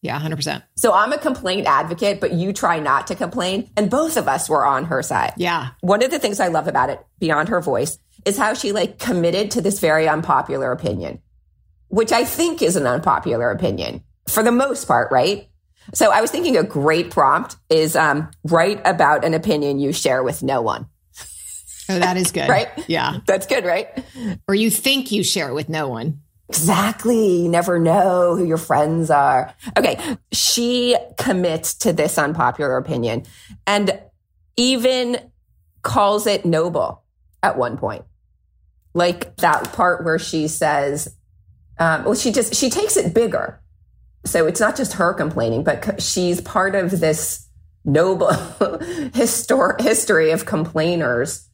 Yeah, 0.03 0.19
100%. 0.21 0.63
So 0.77 0.93
I'm 0.93 1.13
a 1.13 1.19
complaint 1.19 1.69
advocate, 1.69 2.21
but 2.21 2.33
you 2.33 2.53
try 2.53 2.81
not 2.81 3.07
to 3.07 3.15
complain. 3.15 3.71
And 3.77 3.89
both 3.89 4.17
of 4.17 4.27
us 4.27 4.49
were 4.49 4.67
on 4.67 4.87
her 4.87 5.01
side. 5.01 5.35
Yeah. 5.37 5.69
One 5.81 6.03
of 6.03 6.11
the 6.11 6.19
things 6.19 6.41
I 6.41 6.49
love 6.49 6.67
about 6.67 6.91
it, 6.91 7.01
beyond 7.21 7.51
her 7.51 7.61
voice, 7.61 7.99
is 8.25 8.39
how 8.39 8.55
she 8.55 8.73
like 8.73 8.99
committed 8.99 9.51
to 9.53 9.61
this 9.61 9.81
very 9.81 10.09
unpopular 10.09 10.73
opinion, 10.73 11.21
which 11.89 12.13
I 12.13 12.25
think 12.25 12.63
is 12.63 12.77
an 12.77 12.87
unpopular 12.87 13.51
opinion 13.51 14.03
for 14.29 14.43
the 14.43 14.53
most 14.53 14.87
part, 14.87 15.11
right? 15.11 15.49
So 15.95 16.11
I 16.11 16.21
was 16.21 16.31
thinking 16.31 16.57
a 16.57 16.63
great 16.63 17.11
prompt 17.11 17.57
is 17.69 17.97
um, 17.97 18.31
write 18.45 18.81
about 18.85 19.25
an 19.25 19.35
opinion 19.35 19.79
you 19.79 19.93
share 19.93 20.23
with 20.23 20.43
no 20.43 20.63
one. 20.63 20.87
Oh, 21.89 21.99
that 21.99 22.17
is 22.17 22.31
good. 22.33 22.49
Right? 22.49 22.69
Yeah. 22.89 23.19
That's 23.27 23.47
good, 23.47 23.65
right? 23.65 23.89
Or 24.49 24.55
you 24.55 24.71
think 24.71 25.11
you 25.11 25.25
share 25.25 25.49
it 25.49 25.55
with 25.55 25.69
no 25.69 25.89
one. 25.89 26.21
Exactly. 26.49 27.43
You 27.43 27.49
never 27.49 27.79
know 27.79 28.37
who 28.37 28.45
your 28.45 28.59
friends 28.59 29.11
are. 29.11 29.55
Okay. 29.77 29.99
She 30.33 30.97
commits 31.17 31.75
to 31.77 31.93
this 31.93 32.19
unpopular 32.19 32.77
opinion 32.77 33.25
and 33.67 33.99
even 34.57 35.19
calls 35.83 36.27
it 36.27 36.45
noble 36.45 37.03
at 37.43 37.57
one 37.57 37.77
point. 37.77 38.05
Like 38.95 39.37
that 39.37 39.73
part 39.73 40.05
where 40.05 40.19
she 40.19 40.49
says, 40.49 41.17
um, 41.79 42.05
well, 42.05 42.15
she 42.15 42.31
just, 42.31 42.55
she 42.55 42.71
takes 42.71 42.97
it 42.97 43.15
bigger. 43.15 43.61
So 44.25 44.47
it's 44.47 44.61
not 44.61 44.77
just 44.77 44.95
her 44.95 45.13
complaining, 45.15 45.65
but 45.65 46.01
she's 46.01 46.41
part 46.41 46.75
of 46.75 47.01
this 47.01 47.49
noble 47.85 48.29
histor- 48.29 49.81
history 49.81 50.31
of 50.31 50.47
complainers 50.47 51.49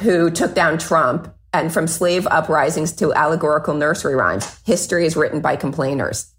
who 0.00 0.30
took 0.30 0.54
down 0.54 0.78
Trump. 0.78 1.32
And 1.52 1.72
from 1.72 1.86
slave 1.86 2.26
uprisings 2.26 2.92
to 2.96 3.14
allegorical 3.14 3.72
nursery 3.72 4.14
rhymes, 4.14 4.60
history 4.66 5.06
is 5.06 5.16
written 5.16 5.40
by 5.40 5.56
complainers. 5.56 6.34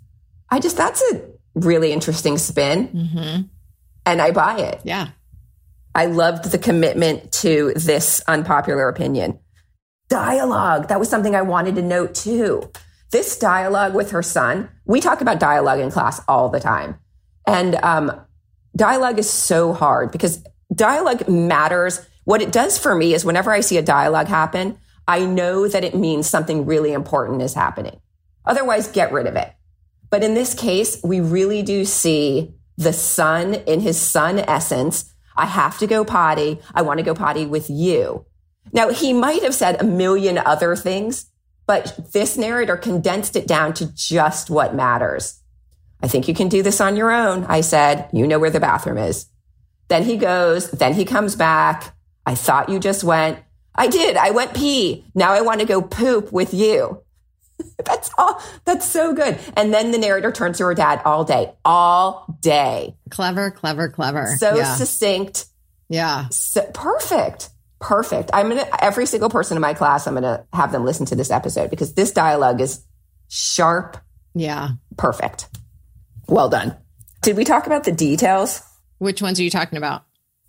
I 0.52 0.60
just, 0.60 0.78
that's 0.78 1.02
a 1.12 1.22
really 1.56 1.92
interesting 1.92 2.38
spin. 2.38 2.88
Mm-hmm. 2.90 3.42
And 4.06 4.22
I 4.22 4.30
buy 4.32 4.60
it. 4.60 4.82
Yeah. 4.84 5.10
I 5.96 6.06
loved 6.06 6.52
the 6.52 6.60
commitment 6.60 7.32
to 7.34 7.74
this 7.76 8.22
unpopular 8.28 8.88
opinion. 8.88 9.40
Dialogue. 10.10 10.88
That 10.88 11.00
was 11.00 11.10
something 11.10 11.36
I 11.36 11.42
wanted 11.42 11.76
to 11.76 11.82
note 11.82 12.16
too. 12.16 12.72
This 13.12 13.38
dialogue 13.38 13.94
with 13.96 14.12
her 14.12 14.22
son, 14.22 14.70
we 14.86 15.00
talk 15.00 15.22
about 15.22 15.40
dialogue 15.40 15.80
in 15.80 15.92
class 15.92 16.22
all 16.28 16.50
the 16.50 16.60
time. 16.60 17.00
And 17.46 17.76
um, 17.76 18.12
dialogue 18.76 19.20
is 19.20 19.30
so 19.30 19.74
hard 19.74 20.12
because 20.12 20.44
dialogue 20.74 21.28
matters. 21.28 22.06
What 22.26 22.42
it 22.42 22.52
does 22.52 22.78
for 22.78 22.96
me 22.96 23.14
is 23.14 23.24
whenever 23.24 23.52
I 23.52 23.62
see 23.62 23.78
a 23.78 23.82
dialogue 23.82 24.28
happen, 24.28 24.78
I 25.08 25.26
know 25.26 25.68
that 25.68 25.86
it 25.86 25.96
means 25.96 26.28
something 26.28 26.66
really 26.66 26.92
important 26.92 27.42
is 27.42 27.54
happening. 27.54 28.02
Otherwise, 28.46 28.88
get 28.90 29.14
rid 29.14 29.28
of 29.28 29.36
it. 29.36 29.54
But 30.10 30.24
in 30.24 30.34
this 30.34 30.54
case, 30.54 31.02
we 31.04 31.20
really 31.20 31.64
do 31.64 31.86
see 31.86 32.56
the 32.78 32.94
son 32.94 33.56
in 33.56 33.80
his 33.80 34.00
son 34.00 34.40
essence. 34.40 35.14
I 35.36 35.46
have 35.46 35.78
to 35.80 35.88
go 35.88 36.06
potty. 36.06 36.60
I 36.74 36.82
want 36.82 37.00
to 37.00 37.04
go 37.04 37.14
potty 37.14 37.46
with 37.46 37.70
you. 37.70 38.26
Now, 38.72 38.90
he 38.90 39.14
might 39.14 39.44
have 39.44 39.56
said 39.56 39.82
a 39.82 39.86
million 39.86 40.38
other 40.38 40.76
things, 40.76 41.30
but 41.66 42.12
this 42.14 42.38
narrator 42.38 42.78
condensed 42.78 43.36
it 43.36 43.48
down 43.48 43.74
to 43.76 43.94
just 43.94 44.50
what 44.50 44.76
matters. 44.76 45.42
I 46.02 46.08
think 46.08 46.28
you 46.28 46.34
can 46.34 46.48
do 46.48 46.62
this 46.62 46.80
on 46.80 46.96
your 46.96 47.12
own. 47.12 47.46
I 47.46 47.62
said, 47.62 48.10
you 48.14 48.28
know 48.28 48.40
where 48.40 48.50
the 48.50 48.60
bathroom 48.60 48.98
is. 48.98 49.28
Then 49.88 50.04
he 50.04 50.18
goes, 50.18 50.70
then 50.72 50.94
he 50.94 51.06
comes 51.06 51.36
back. 51.36 51.96
I 52.26 52.36
thought 52.36 52.70
you 52.70 52.80
just 52.80 53.04
went. 53.04 53.40
I 53.74 53.88
did. 53.88 54.18
I 54.18 54.32
went 54.32 54.54
pee. 54.54 55.06
Now 55.16 55.34
I 55.34 55.42
want 55.42 55.62
to 55.62 55.66
go 55.66 55.82
poop 55.82 56.32
with 56.32 56.54
you. 56.54 57.02
That's 57.86 58.10
all. 58.18 58.42
That's 58.66 58.86
so 58.86 59.14
good. 59.14 59.40
And 59.56 59.74
then 59.74 59.92
the 59.92 59.98
narrator 59.98 60.32
turns 60.32 60.58
to 60.58 60.66
her 60.66 60.74
dad 60.74 61.02
all 61.06 61.24
day, 61.24 61.54
all 61.64 62.38
day. 62.42 62.96
Clever, 63.10 63.52
clever, 63.52 63.90
clever. 63.90 64.36
So 64.38 64.56
yeah. 64.56 64.76
succinct. 64.76 65.46
yeah. 65.90 66.28
So, 66.30 66.70
perfect. 66.74 67.50
Perfect. 67.80 68.32
I'm 68.34 68.50
going 68.50 68.64
to, 68.66 68.84
every 68.84 69.06
single 69.06 69.30
person 69.30 69.56
in 69.58 69.62
my 69.62 69.74
class, 69.74 70.08
I'm 70.08 70.14
going 70.16 70.24
to 70.24 70.46
have 70.54 70.72
them 70.72 70.84
listen 70.86 71.06
to 71.08 71.16
this 71.16 71.30
episode 71.32 71.70
because 71.70 71.94
this 71.94 72.12
dialogue 72.12 72.60
is 72.62 72.84
sharp, 73.30 73.98
Yeah. 74.34 74.70
perfect. 74.98 75.48
Well 76.28 76.50
done. 76.50 76.76
Did 77.22 77.38
we 77.38 77.44
talk 77.44 77.68
about 77.68 77.84
the 77.84 77.92
details? 77.92 78.62
Which 78.98 79.22
ones 79.22 79.40
are 79.40 79.44
you 79.44 79.50
talking 79.50 79.78
about? 79.78 80.04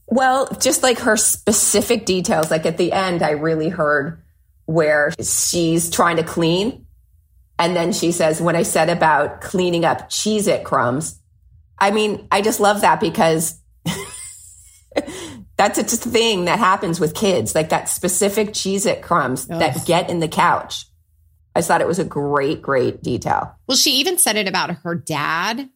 Well, 0.07 0.49
just 0.61 0.83
like 0.83 1.01
her 1.01 1.17
specific 1.19 2.07
details, 2.07 2.51
like 2.51 2.65
at 2.65 2.79
the 2.79 2.93
end, 2.93 3.23
I 3.23 3.33
really 3.33 3.69
heard 3.69 4.23
where 4.65 5.13
she's 5.23 5.91
trying 5.91 6.17
to 6.17 6.23
clean. 6.23 6.87
And 7.59 7.77
then 7.77 7.93
she 7.93 8.13
says, 8.13 8.41
when 8.41 8.57
I 8.57 8.63
said 8.63 8.89
about 8.89 9.41
cleaning 9.43 9.85
up 9.85 10.09
Cheez 10.09 10.47
It 10.49 10.65
crumbs, 10.65 11.21
I 11.79 11.91
mean, 11.91 12.27
I 12.31 12.41
just 12.41 12.59
love 12.61 12.81
that 12.81 13.01
because 13.01 13.61
that's 15.59 15.77
just 15.77 16.07
a 16.07 16.09
thing 16.09 16.47
that 16.47 16.59
happens 16.59 17.01
with 17.01 17.15
kids, 17.15 17.55
like 17.55 17.69
that 17.71 17.89
specific 17.89 18.51
Cheez 18.51 18.87
It 18.87 19.03
crumbs 19.03 19.47
that 19.49 19.85
get 19.85 20.09
in 20.09 20.21
the 20.21 20.29
couch. 20.29 20.87
I 21.55 21.61
thought 21.61 21.81
it 21.81 21.89
was 21.89 21.99
a 21.99 22.05
great, 22.05 22.63
great 22.63 23.03
detail. 23.03 23.57
Well, 23.67 23.77
she 23.77 23.91
even 23.97 24.17
said 24.17 24.37
it 24.37 24.47
about 24.47 24.71
her 24.71 24.95
dad. 24.95 25.69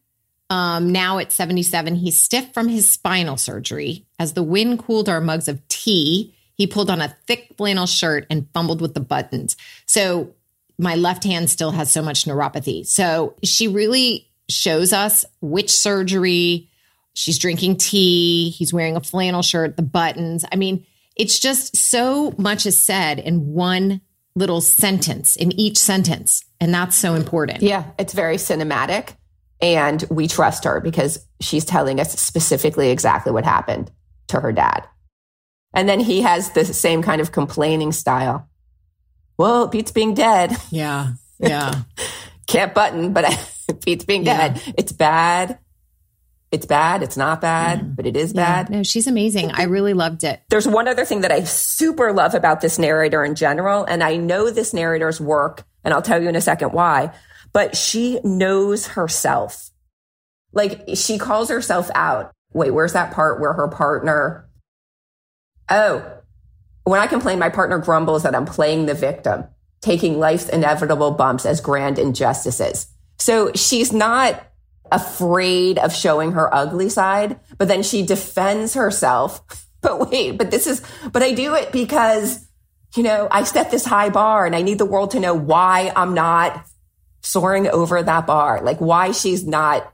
Um, 0.48 0.92
now 0.92 1.18
at 1.18 1.32
77, 1.32 1.96
he's 1.96 2.20
stiff 2.20 2.54
from 2.54 2.68
his 2.68 2.90
spinal 2.90 3.36
surgery. 3.36 4.06
As 4.20 4.34
the 4.34 4.42
wind 4.44 4.78
cooled 4.78 5.08
our 5.08 5.20
mugs 5.20 5.48
of 5.48 5.66
tea, 5.66 6.34
he 6.54 6.68
pulled 6.68 6.90
on 6.90 7.00
a 7.00 7.16
thick 7.26 7.54
flannel 7.56 7.86
shirt 7.86 8.26
and 8.30 8.46
fumbled 8.54 8.80
with 8.80 8.94
the 8.94 9.00
buttons. 9.00 9.56
So 9.86 10.34
my 10.78 10.94
left 10.94 11.24
hand 11.24 11.50
still 11.50 11.72
has 11.72 11.90
so 11.90 12.02
much 12.02 12.24
neuropathy. 12.24 12.86
So 12.86 13.34
she 13.42 13.66
really 13.66 14.30
shows 14.48 14.92
us 14.92 15.24
which 15.40 15.72
surgery. 15.72 16.68
She's 17.14 17.38
drinking 17.38 17.76
tea. 17.76 18.50
He's 18.50 18.72
wearing 18.72 18.96
a 18.96 19.00
flannel 19.00 19.42
shirt, 19.42 19.76
the 19.76 19.82
buttons. 19.82 20.44
I 20.50 20.56
mean, 20.56 20.86
it's 21.16 21.38
just 21.38 21.76
so 21.76 22.34
much 22.38 22.64
is 22.66 22.80
said 22.80 23.18
in 23.18 23.46
one 23.52 24.00
little 24.34 24.60
sentence, 24.62 25.36
in 25.36 25.52
each 25.60 25.76
sentence. 25.76 26.42
And 26.60 26.72
that's 26.72 26.96
so 26.96 27.14
important. 27.14 27.62
Yeah, 27.62 27.84
it's 27.98 28.14
very 28.14 28.36
cinematic. 28.36 29.14
And 29.60 30.02
we 30.10 30.26
trust 30.26 30.64
her 30.64 30.80
because 30.80 31.24
she's 31.40 31.64
telling 31.64 32.00
us 32.00 32.18
specifically 32.18 32.90
exactly 32.90 33.30
what 33.30 33.44
happened 33.44 33.90
to 34.28 34.40
her 34.40 34.52
dad. 34.52 34.88
And 35.74 35.88
then 35.88 36.00
he 36.00 36.22
has 36.22 36.50
the 36.52 36.64
same 36.64 37.02
kind 37.02 37.20
of 37.20 37.30
complaining 37.32 37.92
style. 37.92 38.48
Well, 39.38 39.68
Pete's 39.68 39.92
being 39.92 40.14
dead. 40.14 40.56
Yeah. 40.70 41.12
Yeah. 41.38 41.82
Can't 42.46 42.74
button, 42.74 43.12
but 43.12 43.24
Pete's 43.84 44.04
being 44.04 44.24
Yeah. 44.24 44.48
dead. 44.48 44.74
It's 44.78 44.92
bad. 44.92 45.58
It's 46.52 46.66
bad. 46.66 47.02
It's 47.02 47.16
not 47.16 47.40
bad, 47.40 47.80
mm. 47.80 47.96
but 47.96 48.06
it 48.06 48.14
is 48.14 48.34
bad. 48.34 48.68
No, 48.68 48.82
she's 48.82 49.06
amazing. 49.06 49.52
I 49.52 49.62
really 49.62 49.94
loved 49.94 50.22
it. 50.22 50.42
There's 50.50 50.68
one 50.68 50.86
other 50.86 51.06
thing 51.06 51.22
that 51.22 51.32
I 51.32 51.44
super 51.44 52.12
love 52.12 52.34
about 52.34 52.60
this 52.60 52.78
narrator 52.78 53.24
in 53.24 53.34
general, 53.34 53.84
and 53.84 54.04
I 54.04 54.18
know 54.18 54.50
this 54.50 54.74
narrator's 54.74 55.18
work, 55.18 55.64
and 55.82 55.94
I'll 55.94 56.02
tell 56.02 56.22
you 56.22 56.28
in 56.28 56.36
a 56.36 56.42
second 56.42 56.74
why, 56.74 57.14
but 57.54 57.74
she 57.74 58.20
knows 58.22 58.86
herself. 58.86 59.70
Like 60.52 60.82
she 60.94 61.16
calls 61.16 61.48
herself 61.48 61.90
out. 61.94 62.32
Wait, 62.52 62.70
where's 62.70 62.92
that 62.92 63.14
part 63.14 63.40
where 63.40 63.54
her 63.54 63.68
partner? 63.68 64.46
Oh, 65.70 66.04
when 66.84 67.00
I 67.00 67.06
complain, 67.06 67.38
my 67.38 67.48
partner 67.48 67.78
grumbles 67.78 68.24
that 68.24 68.34
I'm 68.34 68.44
playing 68.44 68.84
the 68.84 68.94
victim, 68.94 69.44
taking 69.80 70.18
life's 70.18 70.50
inevitable 70.50 71.12
bumps 71.12 71.46
as 71.46 71.62
grand 71.62 71.98
injustices. 71.98 72.88
So 73.18 73.52
she's 73.54 73.90
not 73.90 74.51
afraid 74.92 75.78
of 75.78 75.94
showing 75.94 76.32
her 76.32 76.52
ugly 76.54 76.88
side, 76.88 77.40
but 77.58 77.68
then 77.68 77.82
she 77.82 78.04
defends 78.04 78.74
herself. 78.74 79.40
But 79.82 80.12
wait, 80.12 80.38
but 80.38 80.52
this 80.52 80.68
is, 80.68 80.80
but 81.10 81.24
I 81.24 81.32
do 81.32 81.56
it 81.56 81.72
because, 81.72 82.46
you 82.94 83.02
know, 83.02 83.26
I 83.32 83.42
set 83.42 83.72
this 83.72 83.84
high 83.84 84.10
bar 84.10 84.46
and 84.46 84.54
I 84.54 84.62
need 84.62 84.78
the 84.78 84.86
world 84.86 85.10
to 85.10 85.18
know 85.18 85.34
why 85.34 85.92
I'm 85.96 86.14
not 86.14 86.64
soaring 87.20 87.66
over 87.66 88.00
that 88.00 88.24
bar, 88.24 88.60
like 88.62 88.80
why 88.80 89.10
she's 89.10 89.44
not 89.44 89.92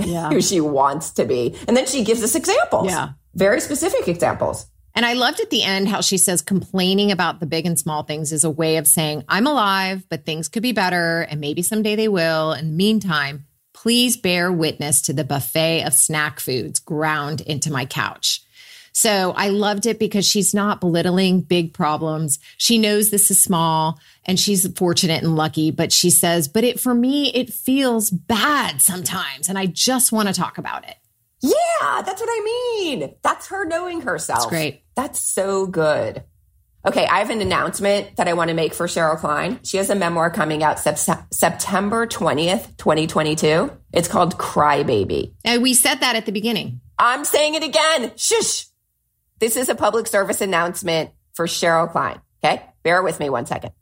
Yeah. 0.00 0.28
who 0.32 0.40
she 0.40 0.60
wants 0.60 1.10
to 1.14 1.24
be. 1.24 1.56
And 1.66 1.76
then 1.76 1.86
she 1.86 2.04
gives 2.04 2.22
us 2.22 2.36
examples. 2.36 2.86
Yeah. 2.86 3.08
Very 3.34 3.60
specific 3.60 4.06
examples. 4.06 4.66
And 4.94 5.04
I 5.04 5.14
loved 5.14 5.40
at 5.40 5.50
the 5.50 5.64
end 5.64 5.88
how 5.88 6.00
she 6.00 6.16
says 6.16 6.40
complaining 6.40 7.10
about 7.10 7.40
the 7.40 7.46
big 7.46 7.66
and 7.66 7.76
small 7.76 8.04
things 8.04 8.30
is 8.32 8.44
a 8.44 8.50
way 8.50 8.76
of 8.76 8.86
saying, 8.86 9.24
I'm 9.28 9.48
alive, 9.48 10.06
but 10.08 10.24
things 10.24 10.48
could 10.48 10.62
be 10.62 10.70
better. 10.70 11.22
And 11.22 11.40
maybe 11.40 11.62
someday 11.62 11.96
they 11.96 12.06
will. 12.06 12.52
In 12.52 12.70
the 12.70 12.76
meantime, 12.76 13.46
please 13.82 14.16
bear 14.16 14.50
witness 14.50 15.02
to 15.02 15.12
the 15.12 15.22
buffet 15.22 15.84
of 15.84 15.94
snack 15.94 16.40
foods 16.40 16.80
ground 16.80 17.40
into 17.42 17.70
my 17.70 17.86
couch. 17.86 18.42
So 18.92 19.32
I 19.36 19.50
loved 19.50 19.86
it 19.86 20.00
because 20.00 20.26
she's 20.26 20.52
not 20.52 20.80
belittling 20.80 21.42
big 21.42 21.72
problems. 21.72 22.40
She 22.56 22.78
knows 22.78 23.10
this 23.10 23.30
is 23.30 23.40
small 23.40 24.00
and 24.24 24.40
she's 24.40 24.66
fortunate 24.72 25.22
and 25.22 25.36
lucky, 25.36 25.70
but 25.70 25.92
she 25.92 26.10
says, 26.10 26.48
but 26.48 26.64
it 26.64 26.80
for 26.80 26.92
me, 26.92 27.32
it 27.32 27.52
feels 27.52 28.10
bad 28.10 28.82
sometimes. 28.82 29.48
And 29.48 29.56
I 29.56 29.66
just 29.66 30.10
want 30.10 30.26
to 30.26 30.34
talk 30.34 30.58
about 30.58 30.88
it. 30.88 30.96
Yeah, 31.40 32.02
that's 32.02 32.20
what 32.20 32.30
I 32.30 32.42
mean. 32.44 33.14
That's 33.22 33.46
her 33.46 33.64
knowing 33.64 34.00
herself. 34.00 34.40
That's 34.40 34.50
great. 34.50 34.82
That's 34.96 35.20
so 35.20 35.68
good. 35.68 36.24
Okay, 36.86 37.06
I 37.06 37.18
have 37.18 37.30
an 37.30 37.40
announcement 37.40 38.16
that 38.16 38.28
I 38.28 38.34
want 38.34 38.48
to 38.48 38.54
make 38.54 38.72
for 38.72 38.86
Cheryl 38.86 39.18
Klein. 39.18 39.58
She 39.64 39.78
has 39.78 39.90
a 39.90 39.94
memoir 39.94 40.30
coming 40.30 40.62
out 40.62 40.78
sep- 40.78 41.32
September 41.32 42.06
20th, 42.06 42.76
2022. 42.76 43.70
It's 43.92 44.08
called 44.08 44.38
Crybaby. 44.38 45.34
And 45.44 45.58
uh, 45.58 45.62
we 45.62 45.74
said 45.74 45.96
that 45.96 46.14
at 46.16 46.24
the 46.24 46.32
beginning. 46.32 46.80
I'm 46.98 47.24
saying 47.24 47.54
it 47.54 47.64
again. 47.64 48.12
Shush. 48.16 48.66
This 49.40 49.56
is 49.56 49.68
a 49.68 49.74
public 49.74 50.06
service 50.06 50.40
announcement 50.40 51.10
for 51.34 51.46
Cheryl 51.46 51.90
Klein. 51.90 52.20
Okay. 52.44 52.62
Bear 52.84 53.02
with 53.02 53.18
me 53.20 53.28
one 53.28 53.46
second. 53.46 53.72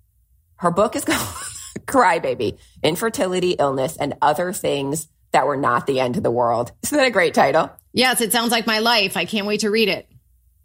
Her 0.57 0.71
book 0.71 0.97
is 0.97 1.05
called 1.07 1.19
Crybaby 1.87 2.59
Infertility, 2.83 3.53
Illness, 3.53 3.97
and 3.97 4.15
Other 4.23 4.53
Things 4.53 5.09
That 5.33 5.47
Were 5.47 5.57
Not 5.57 5.87
the 5.87 6.01
End 6.01 6.17
of 6.17 6.23
the 6.23 6.31
World. 6.31 6.73
Isn't 6.83 6.97
that 6.97 7.07
a 7.07 7.11
great 7.11 7.35
title? 7.35 7.71
Yes, 7.93 8.21
it 8.21 8.33
sounds 8.33 8.53
like 8.53 8.67
my 8.67 8.79
life. 8.81 9.17
I 9.17 9.27
can't 9.27 9.47
wait 9.47 9.61
to 9.61 9.71
read 9.71 9.89
it. 9.89 10.09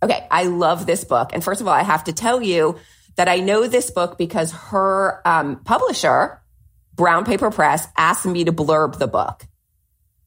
Okay. 0.04 0.28
I 0.32 0.46
love 0.46 0.86
this 0.86 1.04
book. 1.04 1.32
And 1.34 1.44
first 1.44 1.62
of 1.62 1.68
all, 1.68 1.74
I 1.74 1.84
have 1.84 2.06
to 2.06 2.14
tell 2.14 2.42
you 2.42 2.78
that 3.16 3.28
I 3.28 3.38
know 3.38 3.68
this 3.68 3.92
book 3.92 4.18
because 4.18 4.52
her 4.52 5.22
um, 5.26 5.58
publisher, 5.64 6.42
Brown 6.96 7.26
Paper 7.26 7.52
Press, 7.52 7.88
asked 7.98 8.26
me 8.26 8.44
to 8.46 8.52
blurb 8.52 8.98
the 8.98 9.08
book. 9.08 9.46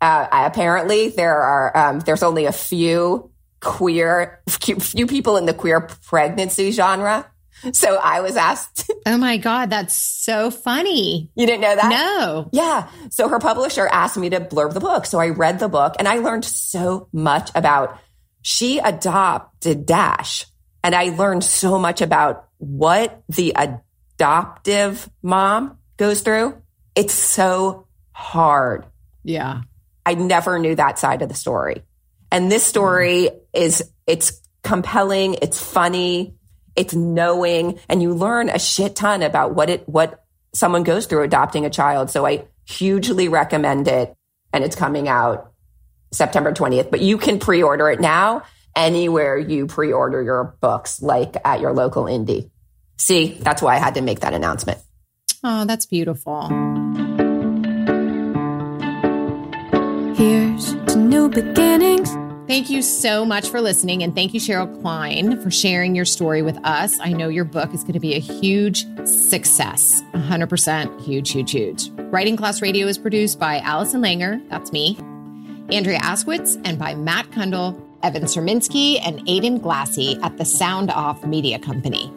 Uh, 0.00 0.28
I, 0.30 0.46
apparently, 0.46 1.08
there 1.08 1.40
are 1.40 1.76
um, 1.76 2.00
there's 2.00 2.22
only 2.22 2.44
a 2.44 2.52
few 2.52 3.30
queer 3.60 4.42
few, 4.48 4.76
few 4.76 5.06
people 5.06 5.36
in 5.38 5.46
the 5.46 5.54
queer 5.54 5.80
pregnancy 5.80 6.70
genre. 6.70 7.26
So 7.72 7.96
I 7.96 8.20
was 8.20 8.36
asked. 8.36 8.90
Oh 9.06 9.18
my 9.18 9.36
God, 9.36 9.68
that's 9.68 9.94
so 9.94 10.50
funny. 10.50 11.30
you 11.34 11.46
didn't 11.46 11.60
know 11.60 11.76
that? 11.76 11.90
No. 11.90 12.48
Yeah. 12.52 12.88
So 13.10 13.28
her 13.28 13.38
publisher 13.38 13.86
asked 13.86 14.16
me 14.16 14.30
to 14.30 14.40
blurb 14.40 14.72
the 14.72 14.80
book. 14.80 15.04
So 15.04 15.18
I 15.18 15.28
read 15.28 15.58
the 15.58 15.68
book 15.68 15.96
and 15.98 16.08
I 16.08 16.16
learned 16.20 16.46
so 16.46 17.08
much 17.12 17.50
about 17.54 17.98
she 18.44 18.78
adopted 18.78 19.86
Dash. 19.86 20.46
And 20.84 20.94
I 20.94 21.16
learned 21.16 21.42
so 21.42 21.78
much 21.78 22.02
about 22.02 22.50
what 22.58 23.22
the 23.30 23.56
adoptive 23.56 25.08
mom 25.22 25.78
goes 25.96 26.20
through. 26.20 26.60
It's 26.94 27.14
so 27.14 27.86
hard. 28.12 28.84
Yeah. 29.22 29.62
I 30.04 30.12
never 30.12 30.58
knew 30.58 30.74
that 30.74 30.98
side 30.98 31.22
of 31.22 31.30
the 31.30 31.34
story. 31.34 31.84
And 32.30 32.52
this 32.52 32.66
story 32.66 33.30
is, 33.54 33.90
it's 34.06 34.42
compelling. 34.62 35.38
It's 35.40 35.58
funny. 35.58 36.34
It's 36.76 36.94
knowing 36.94 37.78
and 37.88 38.02
you 38.02 38.12
learn 38.12 38.50
a 38.50 38.58
shit 38.58 38.94
ton 38.94 39.22
about 39.22 39.54
what 39.54 39.70
it, 39.70 39.88
what 39.88 40.22
someone 40.52 40.82
goes 40.82 41.06
through 41.06 41.22
adopting 41.22 41.64
a 41.64 41.70
child. 41.70 42.10
So 42.10 42.26
I 42.26 42.44
hugely 42.66 43.28
recommend 43.28 43.88
it 43.88 44.14
and 44.52 44.62
it's 44.62 44.76
coming 44.76 45.08
out 45.08 45.53
September 46.14 46.52
20th, 46.52 46.90
but 46.90 47.00
you 47.00 47.18
can 47.18 47.38
pre-order 47.38 47.90
it 47.90 48.00
now 48.00 48.42
anywhere 48.76 49.36
you 49.36 49.66
pre-order 49.66 50.22
your 50.22 50.56
books, 50.60 51.02
like 51.02 51.36
at 51.44 51.60
your 51.60 51.72
local 51.72 52.04
indie. 52.04 52.50
See, 52.98 53.38
that's 53.40 53.60
why 53.62 53.74
I 53.74 53.78
had 53.78 53.94
to 53.94 54.00
make 54.00 54.20
that 54.20 54.34
announcement. 54.34 54.78
Oh, 55.42 55.64
that's 55.64 55.86
beautiful. 55.86 56.48
Here's 60.14 60.72
to 60.86 60.96
new 60.96 61.28
beginnings. 61.28 62.10
Thank 62.46 62.70
you 62.70 62.82
so 62.82 63.24
much 63.24 63.48
for 63.48 63.60
listening. 63.60 64.02
And 64.02 64.14
thank 64.14 64.34
you, 64.34 64.40
Cheryl 64.40 64.80
Klein, 64.80 65.40
for 65.40 65.50
sharing 65.50 65.94
your 65.94 66.04
story 66.04 66.42
with 66.42 66.58
us. 66.64 66.98
I 67.00 67.12
know 67.12 67.28
your 67.28 67.44
book 67.44 67.72
is 67.72 67.82
going 67.82 67.94
to 67.94 68.00
be 68.00 68.14
a 68.14 68.20
huge 68.20 68.86
success 69.06 70.02
100% 70.14 71.00
huge, 71.02 71.30
huge, 71.30 71.50
huge. 71.50 71.90
Writing 71.96 72.36
Class 72.36 72.62
Radio 72.62 72.86
is 72.86 72.98
produced 72.98 73.38
by 73.38 73.58
Allison 73.60 74.02
Langer, 74.02 74.46
that's 74.50 74.72
me, 74.72 74.98
Andrea 75.70 75.98
Askowitz, 76.00 76.60
and 76.64 76.78
by 76.78 76.94
Matt 76.94 77.30
Cundill, 77.30 77.80
Evan 78.02 78.24
Surminski, 78.24 79.00
and 79.04 79.26
Aidan 79.28 79.60
Glassey 79.60 80.22
at 80.22 80.36
the 80.36 80.44
Sound 80.44 80.90
Off 80.90 81.24
Media 81.24 81.58
Company. 81.58 82.12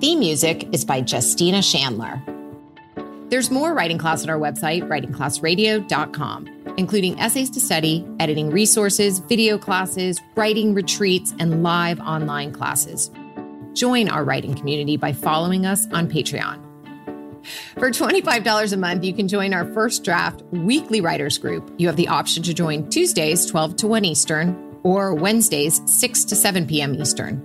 Theme 0.00 0.18
music 0.20 0.68
is 0.72 0.84
by 0.84 1.04
Justina 1.06 1.58
Shandler. 1.58 2.22
There's 3.30 3.50
more 3.50 3.74
writing 3.74 3.98
class 3.98 4.22
on 4.22 4.30
our 4.30 4.38
website, 4.38 4.82
writingclassradio.com, 4.88 6.74
including 6.78 7.20
essays 7.20 7.50
to 7.50 7.60
study, 7.60 8.06
editing 8.18 8.50
resources, 8.50 9.18
video 9.18 9.58
classes, 9.58 10.20
writing 10.34 10.72
retreats, 10.72 11.34
and 11.38 11.62
live 11.62 12.00
online 12.00 12.52
classes. 12.52 13.10
Join 13.74 14.08
our 14.08 14.24
writing 14.24 14.54
community 14.54 14.96
by 14.96 15.12
following 15.12 15.66
us 15.66 15.86
on 15.92 16.08
Patreon. 16.08 16.67
For 17.74 17.90
$25 17.90 18.72
a 18.72 18.76
month, 18.76 19.04
you 19.04 19.12
can 19.12 19.28
join 19.28 19.54
our 19.54 19.70
first 19.72 20.04
draft 20.04 20.42
weekly 20.50 21.00
writers 21.00 21.38
group. 21.38 21.72
You 21.78 21.86
have 21.86 21.96
the 21.96 22.08
option 22.08 22.42
to 22.44 22.54
join 22.54 22.88
Tuesdays, 22.90 23.46
12 23.46 23.76
to 23.76 23.86
1 23.86 24.04
Eastern, 24.04 24.78
or 24.82 25.14
Wednesdays, 25.14 25.80
6 25.86 26.24
to 26.24 26.36
7 26.36 26.66
p.m. 26.66 26.94
Eastern. 26.94 27.42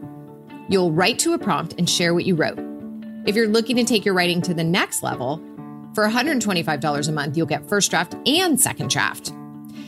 You'll 0.69 0.91
write 0.91 1.19
to 1.19 1.33
a 1.33 1.39
prompt 1.39 1.75
and 1.77 1.89
share 1.89 2.13
what 2.13 2.25
you 2.25 2.35
wrote. 2.35 2.59
If 3.25 3.35
you're 3.35 3.47
looking 3.47 3.75
to 3.77 3.83
take 3.83 4.05
your 4.05 4.13
writing 4.13 4.41
to 4.43 4.53
the 4.53 4.63
next 4.63 5.03
level, 5.03 5.37
for 5.93 6.07
$125 6.07 7.07
a 7.07 7.11
month, 7.11 7.37
you'll 7.37 7.45
get 7.45 7.69
first 7.69 7.91
draft 7.91 8.15
and 8.25 8.59
second 8.59 8.89
draft. 8.89 9.31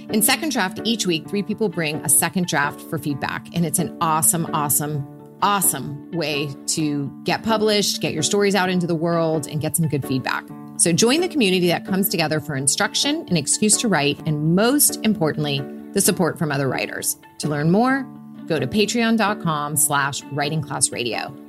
In 0.09 0.21
second 0.21 0.51
draft, 0.51 0.79
each 0.83 1.07
week, 1.07 1.27
three 1.27 1.41
people 1.41 1.67
bring 1.67 1.97
a 1.97 2.09
second 2.09 2.45
draft 2.47 2.79
for 2.81 2.99
feedback. 2.99 3.47
And 3.55 3.65
it's 3.65 3.79
an 3.79 3.97
awesome, 4.01 4.45
awesome, 4.53 5.03
awesome 5.41 6.11
way 6.11 6.49
to 6.67 7.11
get 7.23 7.43
published, 7.43 8.01
get 8.01 8.13
your 8.13 8.23
stories 8.23 8.55
out 8.55 8.69
into 8.69 8.87
the 8.87 8.95
world, 8.95 9.47
and 9.47 9.61
get 9.61 9.75
some 9.75 9.87
good 9.87 10.05
feedback. 10.05 10.43
So 10.77 10.91
join 10.91 11.21
the 11.21 11.29
community 11.29 11.67
that 11.67 11.85
comes 11.85 12.09
together 12.09 12.39
for 12.39 12.55
instruction, 12.55 13.25
an 13.29 13.37
excuse 13.37 13.77
to 13.77 13.87
write, 13.87 14.19
and 14.27 14.55
most 14.55 14.99
importantly, 15.03 15.61
the 15.93 16.01
support 16.01 16.37
from 16.37 16.51
other 16.51 16.67
writers. 16.67 17.17
To 17.39 17.47
learn 17.47 17.71
more, 17.71 18.03
go 18.47 18.59
to 18.59 18.67
patreon.com 18.67 19.77
slash 19.77 20.21
writingclassradio. 20.23 21.41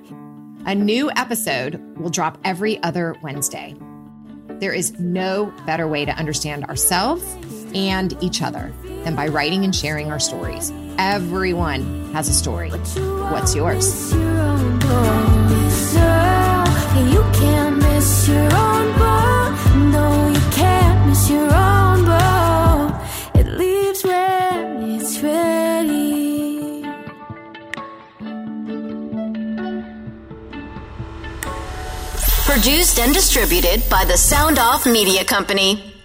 A 0.66 0.74
new 0.74 1.10
episode 1.12 1.80
will 1.96 2.10
drop 2.10 2.38
every 2.44 2.82
other 2.82 3.16
Wednesday. 3.22 3.74
There 4.60 4.72
is 4.72 4.98
no 4.98 5.52
better 5.66 5.86
way 5.86 6.04
to 6.04 6.12
understand 6.12 6.64
ourselves 6.64 7.24
and 7.74 8.16
each 8.22 8.42
other 8.42 8.72
than 9.04 9.14
by 9.14 9.28
writing 9.28 9.64
and 9.64 9.74
sharing 9.74 10.10
our 10.10 10.18
stories. 10.18 10.72
Everyone 10.98 12.12
has 12.12 12.28
a 12.28 12.34
story. 12.34 12.70
What's 12.70 13.54
yours? 13.54 14.12
Produced 32.46 32.98
and 32.98 33.12
distributed 33.12 33.88
by 33.90 34.04
the 34.06 34.16
Sound 34.16 34.58
Off 34.58 34.86
Media 34.86 35.24
Company. 35.24 35.95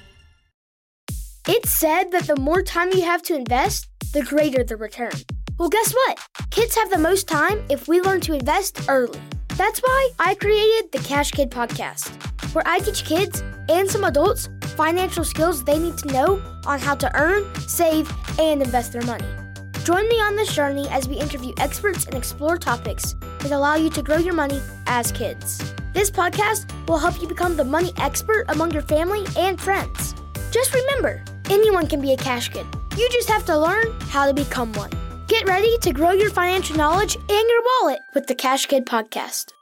It's 1.47 1.71
said 1.71 2.11
that 2.11 2.27
the 2.27 2.35
more 2.35 2.61
time 2.61 2.91
you 2.91 3.01
have 3.01 3.23
to 3.23 3.35
invest, 3.35 3.87
the 4.13 4.21
greater 4.21 4.63
the 4.63 4.77
return. 4.77 5.11
Well, 5.57 5.69
guess 5.69 5.91
what? 5.91 6.19
Kids 6.51 6.75
have 6.75 6.91
the 6.91 6.99
most 6.99 7.27
time 7.27 7.65
if 7.67 7.87
we 7.87 7.99
learn 7.99 8.21
to 8.21 8.33
invest 8.33 8.85
early. 8.87 9.19
That's 9.57 9.79
why 9.79 10.09
I 10.19 10.35
created 10.35 10.91
the 10.91 10.99
Cash 10.99 11.31
Kid 11.31 11.49
podcast, 11.49 12.11
where 12.53 12.63
I 12.67 12.77
teach 12.77 13.05
kids 13.05 13.43
and 13.69 13.89
some 13.89 14.03
adults 14.03 14.49
financial 14.75 15.23
skills 15.23 15.63
they 15.63 15.79
need 15.79 15.97
to 15.99 16.13
know 16.13 16.41
on 16.67 16.79
how 16.79 16.93
to 16.93 17.19
earn, 17.19 17.43
save, 17.61 18.11
and 18.39 18.61
invest 18.61 18.93
their 18.93 19.01
money. 19.01 19.27
Join 19.83 20.07
me 20.07 20.17
on 20.17 20.35
this 20.35 20.53
journey 20.53 20.87
as 20.89 21.09
we 21.09 21.15
interview 21.15 21.53
experts 21.57 22.05
and 22.05 22.13
explore 22.13 22.59
topics 22.59 23.15
that 23.39 23.51
allow 23.51 23.73
you 23.73 23.89
to 23.89 24.03
grow 24.03 24.17
your 24.17 24.35
money 24.35 24.61
as 24.85 25.11
kids. 25.11 25.73
This 25.93 26.11
podcast 26.11 26.69
will 26.87 26.99
help 26.99 27.19
you 27.19 27.27
become 27.27 27.57
the 27.57 27.65
money 27.65 27.93
expert 27.97 28.45
among 28.49 28.73
your 28.73 28.83
family 28.83 29.25
and 29.35 29.59
friends. 29.59 30.13
Just 30.51 30.73
remember, 30.75 31.23
anyone 31.51 31.87
can 31.87 32.01
be 32.01 32.13
a 32.13 32.17
cash 32.17 32.49
kid. 32.49 32.65
You 32.97 33.07
just 33.09 33.29
have 33.29 33.45
to 33.45 33.57
learn 33.57 33.91
how 34.09 34.25
to 34.25 34.33
become 34.33 34.73
one. 34.73 34.91
Get 35.27 35.47
ready 35.47 35.77
to 35.79 35.93
grow 35.93 36.11
your 36.11 36.29
financial 36.29 36.75
knowledge 36.75 37.15
and 37.15 37.29
your 37.29 37.61
wallet 37.69 37.99
with 38.13 38.27
the 38.27 38.35
Cash 38.35 38.65
Kid 38.65 38.85
podcast. 38.85 39.53